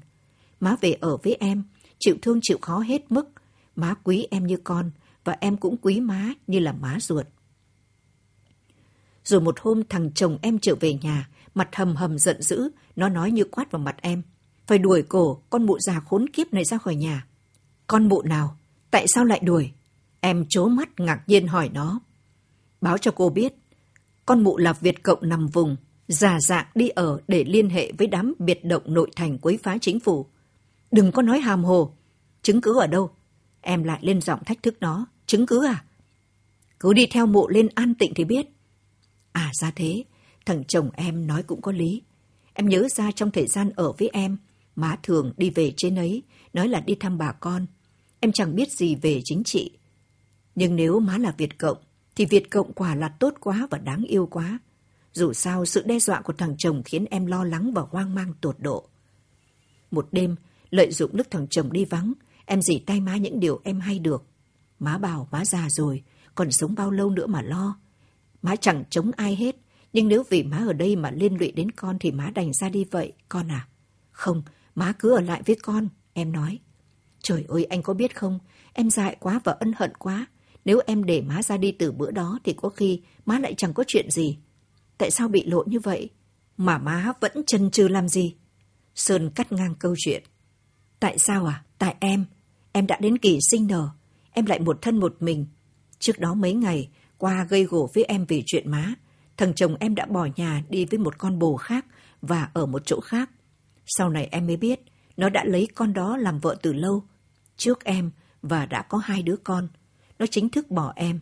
Má 0.60 0.76
về 0.80 0.92
ở 0.92 1.16
với 1.16 1.36
em, 1.40 1.62
chịu 1.98 2.16
thương 2.22 2.38
chịu 2.42 2.58
khó 2.62 2.78
hết 2.78 3.12
mức. 3.12 3.28
Má 3.76 3.94
quý 4.04 4.26
em 4.30 4.46
như 4.46 4.56
con, 4.64 4.90
và 5.30 5.36
em 5.40 5.56
cũng 5.56 5.76
quý 5.82 6.00
má 6.00 6.32
như 6.46 6.58
là 6.58 6.72
má 6.72 6.96
ruột. 7.00 7.26
Rồi 9.24 9.40
một 9.40 9.60
hôm 9.60 9.82
thằng 9.88 10.10
chồng 10.14 10.38
em 10.42 10.58
trở 10.58 10.74
về 10.80 10.94
nhà, 10.94 11.28
mặt 11.54 11.76
hầm 11.76 11.96
hầm 11.96 12.18
giận 12.18 12.42
dữ, 12.42 12.70
nó 12.96 13.08
nói 13.08 13.30
như 13.30 13.44
quát 13.44 13.70
vào 13.70 13.82
mặt 13.82 13.96
em. 14.02 14.22
Phải 14.66 14.78
đuổi 14.78 15.02
cổ 15.02 15.42
con 15.50 15.66
mụ 15.66 15.78
già 15.78 16.00
khốn 16.00 16.28
kiếp 16.28 16.52
này 16.52 16.64
ra 16.64 16.78
khỏi 16.78 16.94
nhà. 16.94 17.26
Con 17.86 18.08
mụ 18.08 18.22
nào? 18.22 18.56
Tại 18.90 19.06
sao 19.08 19.24
lại 19.24 19.40
đuổi? 19.42 19.72
Em 20.20 20.44
chố 20.48 20.68
mắt 20.68 21.00
ngạc 21.00 21.22
nhiên 21.26 21.46
hỏi 21.46 21.70
nó. 21.74 22.00
Báo 22.80 22.98
cho 22.98 23.10
cô 23.10 23.28
biết, 23.28 23.54
con 24.26 24.44
mụ 24.44 24.58
là 24.58 24.72
Việt 24.72 25.02
Cộng 25.02 25.28
nằm 25.28 25.46
vùng, 25.46 25.76
già 26.08 26.38
dạng 26.40 26.66
đi 26.74 26.88
ở 26.88 27.20
để 27.28 27.44
liên 27.44 27.70
hệ 27.70 27.92
với 27.98 28.06
đám 28.06 28.34
biệt 28.38 28.64
động 28.64 28.82
nội 28.86 29.10
thành 29.16 29.38
quấy 29.38 29.58
phá 29.62 29.78
chính 29.80 30.00
phủ. 30.00 30.26
Đừng 30.90 31.12
có 31.12 31.22
nói 31.22 31.40
hàm 31.40 31.64
hồ. 31.64 31.94
Chứng 32.42 32.60
cứ 32.60 32.80
ở 32.80 32.86
đâu? 32.86 33.10
Em 33.60 33.84
lại 33.84 33.98
lên 34.02 34.20
giọng 34.20 34.44
thách 34.44 34.62
thức 34.62 34.76
nó. 34.80 35.06
Chứng 35.30 35.46
cứ 35.46 35.66
à? 35.66 35.84
Cứ 36.80 36.92
đi 36.92 37.06
theo 37.06 37.26
mộ 37.26 37.48
lên 37.48 37.68
an 37.74 37.94
tịnh 37.94 38.14
thì 38.14 38.24
biết. 38.24 38.46
À 39.32 39.50
ra 39.60 39.70
thế. 39.76 40.04
Thằng 40.46 40.64
chồng 40.64 40.90
em 40.94 41.26
nói 41.26 41.42
cũng 41.42 41.62
có 41.62 41.72
lý. 41.72 42.02
Em 42.52 42.68
nhớ 42.68 42.88
ra 42.88 43.10
trong 43.12 43.30
thời 43.30 43.46
gian 43.46 43.70
ở 43.76 43.92
với 43.92 44.08
em, 44.12 44.36
má 44.76 44.96
thường 45.02 45.32
đi 45.36 45.50
về 45.50 45.72
trên 45.76 45.96
ấy, 45.96 46.22
nói 46.52 46.68
là 46.68 46.80
đi 46.80 46.94
thăm 46.94 47.18
bà 47.18 47.32
con. 47.32 47.66
Em 48.20 48.32
chẳng 48.32 48.54
biết 48.54 48.72
gì 48.72 48.94
về 48.94 49.20
chính 49.24 49.44
trị. 49.44 49.70
Nhưng 50.54 50.76
nếu 50.76 51.00
má 51.00 51.18
là 51.18 51.34
Việt 51.38 51.58
Cộng, 51.58 51.78
thì 52.16 52.24
Việt 52.24 52.50
Cộng 52.50 52.72
quả 52.72 52.94
là 52.94 53.08
tốt 53.08 53.34
quá 53.40 53.68
và 53.70 53.78
đáng 53.78 54.02
yêu 54.02 54.26
quá. 54.26 54.58
Dù 55.12 55.32
sao, 55.32 55.66
sự 55.66 55.82
đe 55.86 55.98
dọa 55.98 56.20
của 56.20 56.32
thằng 56.32 56.54
chồng 56.58 56.82
khiến 56.84 57.04
em 57.10 57.26
lo 57.26 57.44
lắng 57.44 57.72
và 57.72 57.82
hoang 57.90 58.14
mang 58.14 58.34
tột 58.40 58.56
độ. 58.58 58.88
Một 59.90 60.08
đêm, 60.12 60.36
lợi 60.70 60.92
dụng 60.92 61.10
lúc 61.14 61.26
thằng 61.30 61.46
chồng 61.50 61.72
đi 61.72 61.84
vắng, 61.84 62.12
em 62.46 62.62
dì 62.62 62.78
tay 62.78 63.00
má 63.00 63.16
những 63.16 63.40
điều 63.40 63.60
em 63.64 63.80
hay 63.80 63.98
được. 63.98 64.29
Má 64.80 64.98
bảo 64.98 65.28
má 65.30 65.44
già 65.44 65.68
rồi, 65.70 66.02
còn 66.34 66.50
sống 66.50 66.74
bao 66.74 66.90
lâu 66.90 67.10
nữa 67.10 67.26
mà 67.26 67.42
lo. 67.42 67.78
Má 68.42 68.56
chẳng 68.56 68.84
chống 68.90 69.10
ai 69.16 69.36
hết, 69.36 69.56
nhưng 69.92 70.08
nếu 70.08 70.22
vì 70.30 70.42
má 70.42 70.56
ở 70.56 70.72
đây 70.72 70.96
mà 70.96 71.10
liên 71.10 71.38
lụy 71.40 71.52
đến 71.52 71.70
con 71.70 71.98
thì 71.98 72.12
má 72.12 72.30
đành 72.34 72.52
ra 72.52 72.68
đi 72.68 72.84
vậy, 72.84 73.12
con 73.28 73.50
à. 73.50 73.68
Không, 74.12 74.42
má 74.74 74.92
cứ 74.98 75.14
ở 75.14 75.20
lại 75.20 75.42
với 75.46 75.56
con, 75.62 75.88
em 76.12 76.32
nói. 76.32 76.58
Trời 77.22 77.44
ơi, 77.48 77.64
anh 77.64 77.82
có 77.82 77.94
biết 77.94 78.16
không, 78.16 78.38
em 78.72 78.90
dại 78.90 79.16
quá 79.20 79.40
và 79.44 79.52
ân 79.52 79.72
hận 79.76 79.94
quá. 79.94 80.26
Nếu 80.64 80.80
em 80.86 81.04
để 81.04 81.20
má 81.20 81.42
ra 81.42 81.56
đi 81.56 81.72
từ 81.72 81.92
bữa 81.92 82.10
đó 82.10 82.38
thì 82.44 82.52
có 82.52 82.68
khi 82.68 83.02
má 83.26 83.38
lại 83.38 83.54
chẳng 83.56 83.74
có 83.74 83.84
chuyện 83.86 84.10
gì. 84.10 84.38
Tại 84.98 85.10
sao 85.10 85.28
bị 85.28 85.44
lộ 85.46 85.64
như 85.66 85.80
vậy? 85.80 86.10
Mà 86.56 86.78
má 86.78 87.12
vẫn 87.20 87.32
chần 87.46 87.70
chừ 87.70 87.88
làm 87.88 88.08
gì? 88.08 88.34
Sơn 88.94 89.30
cắt 89.30 89.52
ngang 89.52 89.74
câu 89.74 89.94
chuyện. 89.98 90.22
Tại 91.00 91.18
sao 91.18 91.46
à? 91.46 91.64
Tại 91.78 91.94
em. 92.00 92.24
Em 92.72 92.86
đã 92.86 92.98
đến 93.00 93.18
kỳ 93.18 93.38
sinh 93.50 93.66
nở. 93.66 93.90
Em 94.32 94.46
lại 94.46 94.60
một 94.60 94.82
thân 94.82 94.96
một 94.96 95.16
mình. 95.20 95.46
Trước 95.98 96.18
đó 96.18 96.34
mấy 96.34 96.52
ngày, 96.54 96.88
qua 97.18 97.44
gây 97.44 97.64
gổ 97.64 97.90
với 97.94 98.04
em 98.04 98.24
về 98.24 98.42
chuyện 98.46 98.70
má. 98.70 98.94
Thằng 99.36 99.54
chồng 99.54 99.76
em 99.80 99.94
đã 99.94 100.06
bỏ 100.06 100.28
nhà 100.36 100.62
đi 100.68 100.84
với 100.84 100.98
một 100.98 101.18
con 101.18 101.38
bồ 101.38 101.56
khác 101.56 101.86
và 102.22 102.50
ở 102.52 102.66
một 102.66 102.82
chỗ 102.86 103.00
khác. 103.00 103.30
Sau 103.86 104.10
này 104.10 104.28
em 104.30 104.46
mới 104.46 104.56
biết, 104.56 104.80
nó 105.16 105.28
đã 105.28 105.44
lấy 105.44 105.68
con 105.74 105.92
đó 105.92 106.16
làm 106.16 106.38
vợ 106.38 106.56
từ 106.62 106.72
lâu. 106.72 107.02
Trước 107.56 107.84
em 107.84 108.10
và 108.42 108.66
đã 108.66 108.82
có 108.82 108.98
hai 108.98 109.22
đứa 109.22 109.36
con. 109.36 109.68
Nó 110.18 110.26
chính 110.26 110.48
thức 110.48 110.70
bỏ 110.70 110.92
em. 110.96 111.20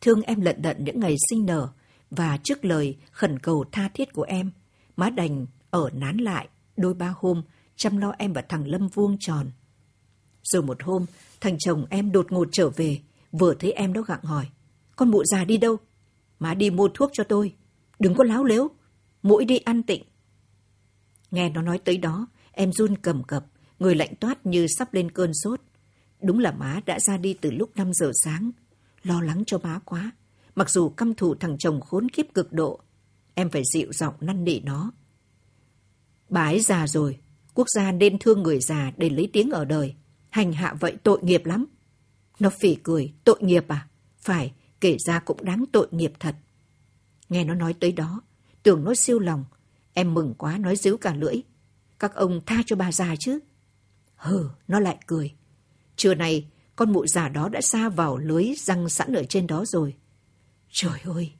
Thương 0.00 0.22
em 0.22 0.40
lận 0.40 0.62
đận 0.62 0.84
những 0.84 1.00
ngày 1.00 1.16
sinh 1.30 1.46
nở 1.46 1.68
và 2.10 2.38
trước 2.42 2.64
lời 2.64 2.96
khẩn 3.10 3.38
cầu 3.38 3.64
tha 3.72 3.88
thiết 3.94 4.12
của 4.12 4.22
em, 4.22 4.50
má 4.96 5.10
đành 5.10 5.46
ở 5.70 5.90
nán 5.92 6.16
lại 6.16 6.48
đôi 6.76 6.94
ba 6.94 7.14
hôm 7.16 7.42
chăm 7.76 7.96
lo 7.96 8.14
em 8.18 8.32
và 8.32 8.42
thằng 8.42 8.66
Lâm 8.66 8.88
vuông 8.88 9.16
tròn. 9.20 9.46
Rồi 10.42 10.62
một 10.62 10.82
hôm, 10.82 11.06
thằng 11.42 11.56
chồng 11.58 11.86
em 11.90 12.12
đột 12.12 12.32
ngột 12.32 12.48
trở 12.52 12.70
về, 12.70 13.00
vừa 13.32 13.54
thấy 13.54 13.72
em 13.72 13.92
đó 13.92 14.02
gặng 14.02 14.22
hỏi. 14.22 14.46
Con 14.96 15.10
mụ 15.10 15.24
già 15.24 15.44
đi 15.44 15.56
đâu? 15.56 15.76
Má 16.38 16.54
đi 16.54 16.70
mua 16.70 16.88
thuốc 16.88 17.10
cho 17.12 17.24
tôi. 17.24 17.54
Đừng 17.98 18.14
có 18.14 18.24
láo 18.24 18.44
lếu. 18.44 18.68
Mũi 19.22 19.44
đi 19.44 19.58
ăn 19.58 19.82
tịnh. 19.82 20.02
Nghe 21.30 21.50
nó 21.50 21.62
nói 21.62 21.78
tới 21.78 21.96
đó, 21.96 22.26
em 22.52 22.72
run 22.72 22.96
cầm 22.96 23.22
cập, 23.22 23.46
người 23.78 23.94
lạnh 23.94 24.14
toát 24.20 24.46
như 24.46 24.66
sắp 24.78 24.94
lên 24.94 25.10
cơn 25.10 25.30
sốt. 25.34 25.60
Đúng 26.22 26.38
là 26.38 26.52
má 26.52 26.80
đã 26.86 27.00
ra 27.00 27.16
đi 27.16 27.34
từ 27.34 27.50
lúc 27.50 27.70
5 27.76 27.92
giờ 27.92 28.10
sáng. 28.24 28.50
Lo 29.02 29.20
lắng 29.20 29.42
cho 29.46 29.58
má 29.58 29.80
quá. 29.84 30.10
Mặc 30.54 30.70
dù 30.70 30.88
căm 30.88 31.14
thù 31.14 31.34
thằng 31.34 31.58
chồng 31.58 31.80
khốn 31.80 32.08
kiếp 32.08 32.26
cực 32.34 32.52
độ, 32.52 32.80
em 33.34 33.50
phải 33.50 33.62
dịu 33.74 33.92
giọng 33.92 34.14
năn 34.20 34.44
nỉ 34.44 34.60
nó. 34.60 34.90
Bà 36.28 36.44
ấy 36.44 36.60
già 36.60 36.86
rồi, 36.86 37.18
quốc 37.54 37.66
gia 37.74 37.92
nên 37.92 38.18
thương 38.18 38.42
người 38.42 38.60
già 38.60 38.92
để 38.96 39.10
lấy 39.10 39.30
tiếng 39.32 39.50
ở 39.50 39.64
đời. 39.64 39.94
Hành 40.32 40.52
hạ 40.52 40.74
vậy 40.80 40.96
tội 41.02 41.18
nghiệp 41.22 41.46
lắm. 41.46 41.66
Nó 42.38 42.50
phỉ 42.50 42.74
cười, 42.74 43.12
tội 43.24 43.38
nghiệp 43.40 43.64
à? 43.68 43.88
Phải, 44.18 44.52
kể 44.80 44.96
ra 45.06 45.18
cũng 45.18 45.44
đáng 45.44 45.64
tội 45.72 45.88
nghiệp 45.90 46.12
thật. 46.20 46.36
Nghe 47.28 47.44
nó 47.44 47.54
nói 47.54 47.74
tới 47.80 47.92
đó, 47.92 48.22
tưởng 48.62 48.84
nó 48.84 48.94
siêu 48.94 49.18
lòng. 49.18 49.44
Em 49.92 50.14
mừng 50.14 50.34
quá 50.38 50.58
nói 50.58 50.76
díu 50.76 50.96
cả 50.96 51.14
lưỡi. 51.14 51.42
Các 51.98 52.14
ông 52.14 52.40
tha 52.46 52.62
cho 52.66 52.76
bà 52.76 52.92
già 52.92 53.14
chứ. 53.18 53.38
Hừ, 54.16 54.48
nó 54.68 54.80
lại 54.80 54.98
cười. 55.06 55.32
Trưa 55.96 56.14
nay, 56.14 56.46
con 56.76 56.92
mụ 56.92 57.06
già 57.06 57.28
đó 57.28 57.48
đã 57.48 57.60
xa 57.60 57.88
vào 57.88 58.18
lưới 58.18 58.52
răng 58.56 58.88
sẵn 58.88 59.12
ở 59.12 59.24
trên 59.24 59.46
đó 59.46 59.64
rồi. 59.64 59.94
Trời 60.70 61.00
ơi! 61.04 61.32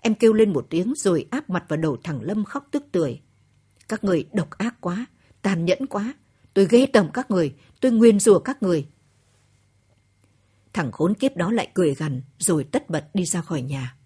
Em 0.00 0.14
kêu 0.14 0.32
lên 0.32 0.52
một 0.52 0.66
tiếng 0.70 0.94
rồi 0.96 1.26
áp 1.30 1.50
mặt 1.50 1.64
vào 1.68 1.76
đầu 1.76 1.96
thằng 2.04 2.22
Lâm 2.22 2.44
khóc 2.44 2.68
tức 2.70 2.84
tưởi. 2.92 3.20
Các 3.88 4.04
người 4.04 4.28
độc 4.32 4.50
ác 4.50 4.80
quá, 4.80 5.06
tàn 5.42 5.64
nhẫn 5.64 5.86
quá. 5.86 6.14
Tôi 6.58 6.66
ghê 6.70 6.86
tởm 6.86 7.10
các 7.14 7.30
người, 7.30 7.54
tôi 7.80 7.92
nguyên 7.92 8.20
rủa 8.20 8.38
các 8.38 8.62
người. 8.62 8.86
Thằng 10.72 10.92
khốn 10.92 11.14
kiếp 11.14 11.36
đó 11.36 11.52
lại 11.52 11.70
cười 11.74 11.94
gằn 11.94 12.22
rồi 12.38 12.64
tất 12.64 12.90
bật 12.90 13.10
đi 13.14 13.24
ra 13.24 13.40
khỏi 13.40 13.62
nhà. 13.62 13.96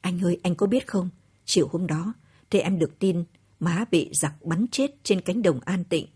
Anh 0.00 0.24
ơi, 0.24 0.40
anh 0.42 0.54
có 0.54 0.66
biết 0.66 0.86
không? 0.86 1.10
Chiều 1.44 1.68
hôm 1.72 1.86
đó, 1.86 2.12
thì 2.50 2.58
em 2.58 2.78
được 2.78 2.98
tin 2.98 3.24
má 3.60 3.84
bị 3.90 4.10
giặc 4.12 4.44
bắn 4.44 4.66
chết 4.70 4.90
trên 5.02 5.20
cánh 5.20 5.42
đồng 5.42 5.60
an 5.60 5.84
tịnh. 5.84 6.06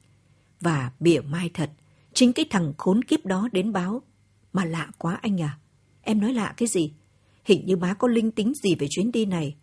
Và 0.61 0.92
bỉa 1.00 1.20
mai 1.20 1.50
thật, 1.55 1.70
chính 2.12 2.33
cái 2.33 2.44
thằng 2.50 2.72
khốn 2.79 3.05
kiếp 3.05 3.27
đó 3.27 3.48
đến 3.53 3.72
báo. 3.72 4.03
Mà 4.53 4.64
lạ 4.64 4.90
quá 4.98 5.18
anh 5.22 5.42
à. 5.42 5.59
Em 6.03 6.20
nói 6.20 6.35
lạ 6.35 6.55
cái 6.57 6.68
gì? 6.68 6.92
Hình 7.44 7.66
như 7.66 7.77
má 7.77 7.94
có 7.94 8.09
linh 8.09 8.31
tính 8.31 8.53
gì 8.62 8.74
về 8.74 8.87
chuyến 8.90 9.12
đi 9.12 9.24
này. 9.24 9.57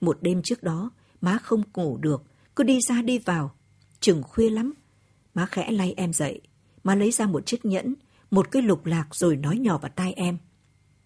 Một 0.00 0.18
đêm 0.20 0.42
trước 0.42 0.62
đó, 0.62 0.90
má 1.20 1.38
không 1.42 1.62
ngủ 1.74 1.98
được, 1.98 2.22
cứ 2.56 2.64
đi 2.64 2.78
ra 2.88 3.02
đi 3.02 3.18
vào. 3.18 3.54
Chừng 4.00 4.22
khuya 4.22 4.50
lắm. 4.50 4.74
Má 5.36 5.46
khẽ 5.46 5.70
lay 5.70 5.94
em 5.96 6.12
dậy. 6.12 6.40
Má 6.84 6.94
lấy 6.94 7.10
ra 7.10 7.26
một 7.26 7.46
chiếc 7.46 7.64
nhẫn, 7.64 7.94
một 8.30 8.50
cái 8.50 8.62
lục 8.62 8.86
lạc 8.86 9.14
rồi 9.14 9.36
nói 9.36 9.58
nhỏ 9.58 9.78
vào 9.78 9.90
tai 9.96 10.12
em. 10.12 10.38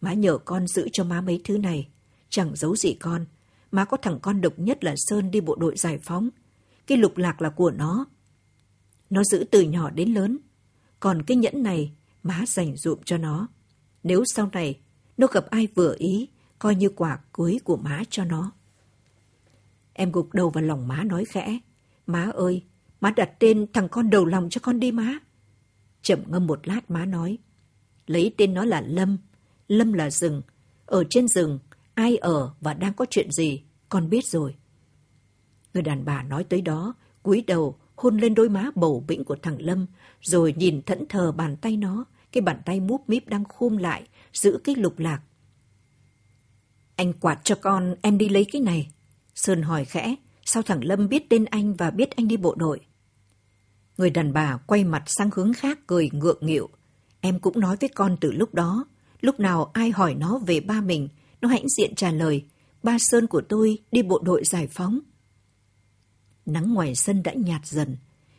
Má 0.01 0.13
nhờ 0.13 0.39
con 0.39 0.67
giữ 0.67 0.89
cho 0.93 1.05
má 1.05 1.21
mấy 1.21 1.41
thứ 1.45 1.59
này. 1.59 1.89
Chẳng 2.29 2.57
giấu 2.57 2.77
gì 2.77 2.95
con. 2.95 3.25
Má 3.73 3.85
có 3.85 3.97
thằng 3.97 4.19
con 4.23 4.41
độc 4.41 4.53
nhất 4.57 4.85
là 4.85 4.95
Sơn 4.97 5.31
đi 5.31 5.41
bộ 5.41 5.57
đội 5.57 5.77
giải 5.77 5.99
phóng. 5.99 6.29
Cái 6.87 6.99
lục 6.99 7.17
lạc 7.17 7.43
là 7.43 7.51
của 7.51 7.71
nó. 7.71 8.07
Nó 9.11 9.25
giữ 9.25 9.45
từ 9.51 9.63
nhỏ 9.63 9.91
đến 9.91 10.15
lớn. 10.15 10.39
Còn 11.01 11.23
cái 11.23 11.37
nhẫn 11.37 11.63
này, 11.63 11.93
má 12.23 12.45
dành 12.47 12.77
dụm 12.77 12.99
cho 13.05 13.19
nó. 13.19 13.49
Nếu 14.03 14.25
sau 14.35 14.49
này 14.53 14.81
nó 15.17 15.27
gặp 15.27 15.47
ai 15.51 15.69
vừa 15.75 15.95
ý, 15.99 16.29
coi 16.59 16.75
như 16.75 16.89
quả 16.89 17.19
cưới 17.33 17.59
của 17.65 17.77
má 17.77 18.03
cho 18.11 18.25
nó. 18.25 18.53
Em 19.93 20.13
gục 20.13 20.35
đầu 20.35 20.51
vào 20.51 20.65
lòng 20.65 20.89
má 20.89 21.05
nói 21.05 21.25
khẽ. 21.25 21.59
Má 22.07 22.31
ơi, 22.35 22.63
má 23.01 23.11
đặt 23.11 23.31
tên 23.39 23.67
thằng 23.73 23.89
con 23.89 24.11
đầu 24.11 24.25
lòng 24.25 24.51
cho 24.51 24.61
con 24.63 24.81
đi 24.81 24.93
má. 24.93 25.19
Chậm 26.03 26.23
ngâm 26.27 26.47
một 26.47 26.69
lát 26.69 26.91
má 26.91 27.05
nói. 27.05 27.39
Lấy 28.07 28.35
tên 28.37 28.55
nó 28.55 28.65
là 28.65 28.81
Lâm. 28.81 29.19
Lâm 29.69 29.93
là 29.93 30.11
rừng. 30.11 30.43
Ở 30.87 31.05
trên 31.11 31.29
rừng, 31.29 31.59
ai 31.95 32.17
ở 32.17 32.55
và 32.61 32.75
đang 32.75 32.95
có 32.95 33.07
chuyện 33.11 33.31
gì, 33.31 33.63
con 33.89 34.11
biết 34.11 34.27
rồi. 34.27 34.55
Người 35.75 35.83
đàn 35.83 36.05
bà 36.05 36.23
nói 36.23 36.45
tới 36.45 36.61
đó, 36.61 36.95
cúi 37.23 37.45
đầu 37.47 37.79
hôn 37.97 38.17
lên 38.19 38.35
đôi 38.35 38.49
má 38.49 38.71
bầu 38.75 39.05
bĩnh 39.09 39.25
của 39.25 39.37
thằng 39.43 39.63
Lâm, 39.63 39.87
rồi 40.21 40.55
nhìn 40.57 40.83
thẫn 40.83 41.07
thờ 41.09 41.33
bàn 41.33 41.57
tay 41.57 41.77
nó, 41.77 42.05
cái 42.33 42.43
bàn 42.43 42.63
tay 42.65 42.81
múp 42.81 43.09
míp 43.09 43.29
đang 43.29 43.45
khum 43.45 43.77
lại, 43.77 44.09
giữ 44.33 44.59
cái 44.65 44.75
lục 44.75 44.99
lạc. 44.99 45.21
Anh 46.97 47.13
quạt 47.13 47.41
cho 47.45 47.55
con, 47.55 47.95
em 48.03 48.19
đi 48.19 48.29
lấy 48.29 48.47
cái 48.53 48.63
này. 48.63 48.91
Sơn 49.35 49.63
hỏi 49.63 49.85
khẽ, 49.85 50.15
sao 50.45 50.63
thằng 50.63 50.85
Lâm 50.85 51.09
biết 51.09 51.29
tên 51.29 51.45
anh 51.45 51.75
và 51.75 51.91
biết 51.91 52.17
anh 52.17 52.29
đi 52.29 52.37
bộ 52.37 52.55
đội? 52.55 52.81
Người 54.01 54.11
đàn 54.11 54.33
bà 54.33 54.57
quay 54.57 54.85
mặt 54.85 55.03
sang 55.07 55.31
hướng 55.35 55.53
khác 55.53 55.79
cười 55.87 56.11
ngượng 56.13 56.47
nghịu. 56.47 56.69
Em 57.21 57.39
cũng 57.39 57.61
nói 57.61 57.77
với 57.81 57.89
con 57.89 58.17
từ 58.21 58.33
lúc 58.33 58.55
đó, 58.55 58.85
lúc 59.21 59.41
nào 59.41 59.71
ai 59.73 59.91
hỏi 59.91 60.15
nó 60.15 60.39
về 60.39 60.61
ba 60.61 60.81
mình, 60.81 61.09
nó 61.41 61.49
hãnh 61.49 61.69
diện 61.79 61.95
trả 61.95 62.11
lời, 62.11 62.45
ba 62.83 62.97
Sơn 62.99 63.27
của 63.27 63.43
tôi 63.49 63.79
đi 63.93 64.03
bộ 64.03 64.21
đội 64.25 64.45
giải 64.45 64.67
phóng. 64.67 65.01
Nắng 66.47 66.75
ngoài 66.75 66.95
sân 66.95 67.23
đã 67.23 67.33
nhạt 67.33 67.67
dần, 67.67 67.97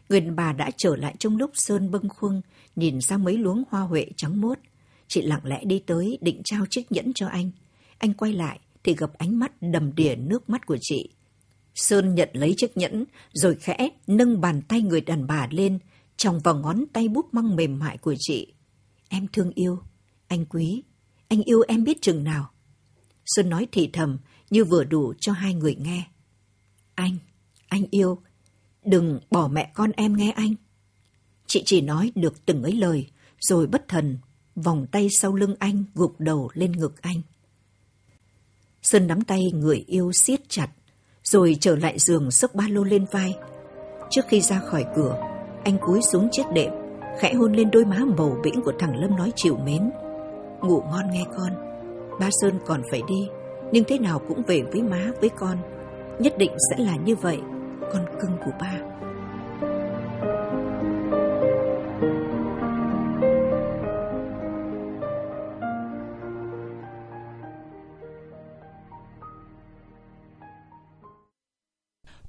người 0.09 0.21
đàn 0.21 0.35
bà 0.35 0.53
đã 0.53 0.71
trở 0.77 0.95
lại 0.95 1.15
trong 1.19 1.37
lúc 1.37 1.51
Sơn 1.53 1.91
bâng 1.91 2.09
khuâng, 2.09 2.41
nhìn 2.75 3.01
sang 3.01 3.23
mấy 3.23 3.37
luống 3.37 3.63
hoa 3.69 3.81
huệ 3.81 4.05
trắng 4.17 4.41
mốt. 4.41 4.57
Chị 5.07 5.21
lặng 5.21 5.41
lẽ 5.43 5.63
đi 5.63 5.79
tới 5.79 6.17
định 6.21 6.41
trao 6.43 6.65
chiếc 6.69 6.91
nhẫn 6.91 7.13
cho 7.13 7.27
anh. 7.27 7.51
Anh 7.97 8.13
quay 8.13 8.33
lại 8.33 8.59
thì 8.83 8.95
gặp 8.95 9.11
ánh 9.17 9.39
mắt 9.39 9.51
đầm 9.61 9.95
đìa 9.95 10.15
nước 10.15 10.49
mắt 10.49 10.65
của 10.65 10.77
chị. 10.81 11.09
Sơn 11.75 12.15
nhận 12.15 12.29
lấy 12.33 12.53
chiếc 12.57 12.77
nhẫn 12.77 13.05
rồi 13.33 13.55
khẽ 13.55 13.89
nâng 14.07 14.41
bàn 14.41 14.61
tay 14.67 14.81
người 14.81 15.01
đàn 15.01 15.27
bà 15.27 15.47
lên 15.51 15.79
trong 16.17 16.39
vào 16.39 16.55
ngón 16.55 16.85
tay 16.93 17.07
búp 17.07 17.33
măng 17.33 17.55
mềm 17.55 17.79
mại 17.79 17.97
của 17.97 18.15
chị. 18.19 18.53
Em 19.09 19.27
thương 19.27 19.51
yêu, 19.55 19.79
anh 20.27 20.45
quý, 20.45 20.83
anh 21.27 21.43
yêu 21.43 21.61
em 21.67 21.83
biết 21.83 22.01
chừng 22.01 22.23
nào. 22.23 22.51
Sơn 23.25 23.49
nói 23.49 23.67
thì 23.71 23.89
thầm 23.93 24.17
như 24.49 24.65
vừa 24.65 24.83
đủ 24.83 25.13
cho 25.19 25.31
hai 25.33 25.53
người 25.53 25.75
nghe. 25.75 26.07
Anh, 26.95 27.17
anh 27.67 27.83
yêu, 27.91 28.17
đừng 28.85 29.19
bỏ 29.31 29.47
mẹ 29.47 29.71
con 29.73 29.91
em 29.91 30.17
nghe 30.17 30.31
anh. 30.31 30.55
Chị 31.47 31.63
chỉ 31.65 31.81
nói 31.81 32.11
được 32.15 32.45
từng 32.45 32.63
ấy 32.63 32.73
lời 32.73 33.07
rồi 33.39 33.67
bất 33.67 33.87
thần 33.87 34.17
vòng 34.55 34.87
tay 34.91 35.07
sau 35.19 35.35
lưng 35.35 35.55
anh 35.59 35.83
gục 35.93 36.19
đầu 36.19 36.49
lên 36.53 36.71
ngực 36.71 37.01
anh. 37.01 37.21
Sơn 38.81 39.07
nắm 39.07 39.21
tay 39.21 39.41
người 39.53 39.83
yêu 39.87 40.11
siết 40.13 40.49
chặt, 40.49 40.71
rồi 41.23 41.57
trở 41.59 41.75
lại 41.75 41.99
giường 41.99 42.31
xốc 42.31 42.55
ba 42.55 42.63
lô 42.69 42.83
lên 42.83 43.05
vai. 43.11 43.37
Trước 44.09 44.21
khi 44.27 44.41
ra 44.41 44.59
khỏi 44.59 44.85
cửa, 44.95 45.17
anh 45.63 45.77
cúi 45.77 46.01
xuống 46.01 46.29
chiếc 46.31 46.43
đệm, 46.53 46.71
khẽ 47.19 47.33
hôn 47.33 47.53
lên 47.53 47.71
đôi 47.71 47.85
má 47.85 47.99
bầu 48.17 48.37
bĩnh 48.43 48.61
của 48.61 48.73
thằng 48.79 48.97
Lâm 48.97 49.15
nói 49.15 49.31
chịu 49.35 49.57
mến. 49.57 49.91
Ngủ 50.61 50.81
ngon 50.81 51.11
nghe 51.11 51.25
con, 51.37 51.51
ba 52.19 52.29
Sơn 52.41 52.59
còn 52.65 52.81
phải 52.91 53.01
đi, 53.07 53.29
nhưng 53.71 53.83
thế 53.83 53.99
nào 53.99 54.19
cũng 54.27 54.43
về 54.47 54.61
với 54.71 54.81
má 54.81 55.11
với 55.21 55.29
con. 55.29 55.57
Nhất 56.19 56.37
định 56.37 56.51
sẽ 56.69 56.83
là 56.83 56.95
như 56.95 57.15
vậy, 57.15 57.39
con 57.93 58.05
cưng 58.21 58.37
của 58.45 58.51
ba. 58.59 58.73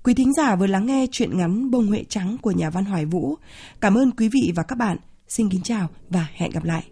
Quý 0.04 0.14
thính 0.14 0.32
giả 0.32 0.56
vừa 0.56 0.66
lắng 0.66 0.86
nghe 0.86 1.06
chuyện 1.10 1.38
ngắn 1.38 1.70
Bông 1.70 1.86
Huệ 1.86 2.04
Trắng 2.08 2.36
của 2.42 2.50
nhà 2.50 2.70
văn 2.70 2.84
Hoài 2.84 3.04
Vũ. 3.04 3.36
Cảm 3.80 3.94
ơn 3.94 4.10
quý 4.10 4.28
vị 4.28 4.52
và 4.56 4.62
các 4.62 4.78
bạn. 4.78 4.96
Xin 5.28 5.48
kính 5.48 5.62
chào 5.62 5.88
và 6.10 6.28
hẹn 6.34 6.50
gặp 6.50 6.64
lại. 6.64 6.84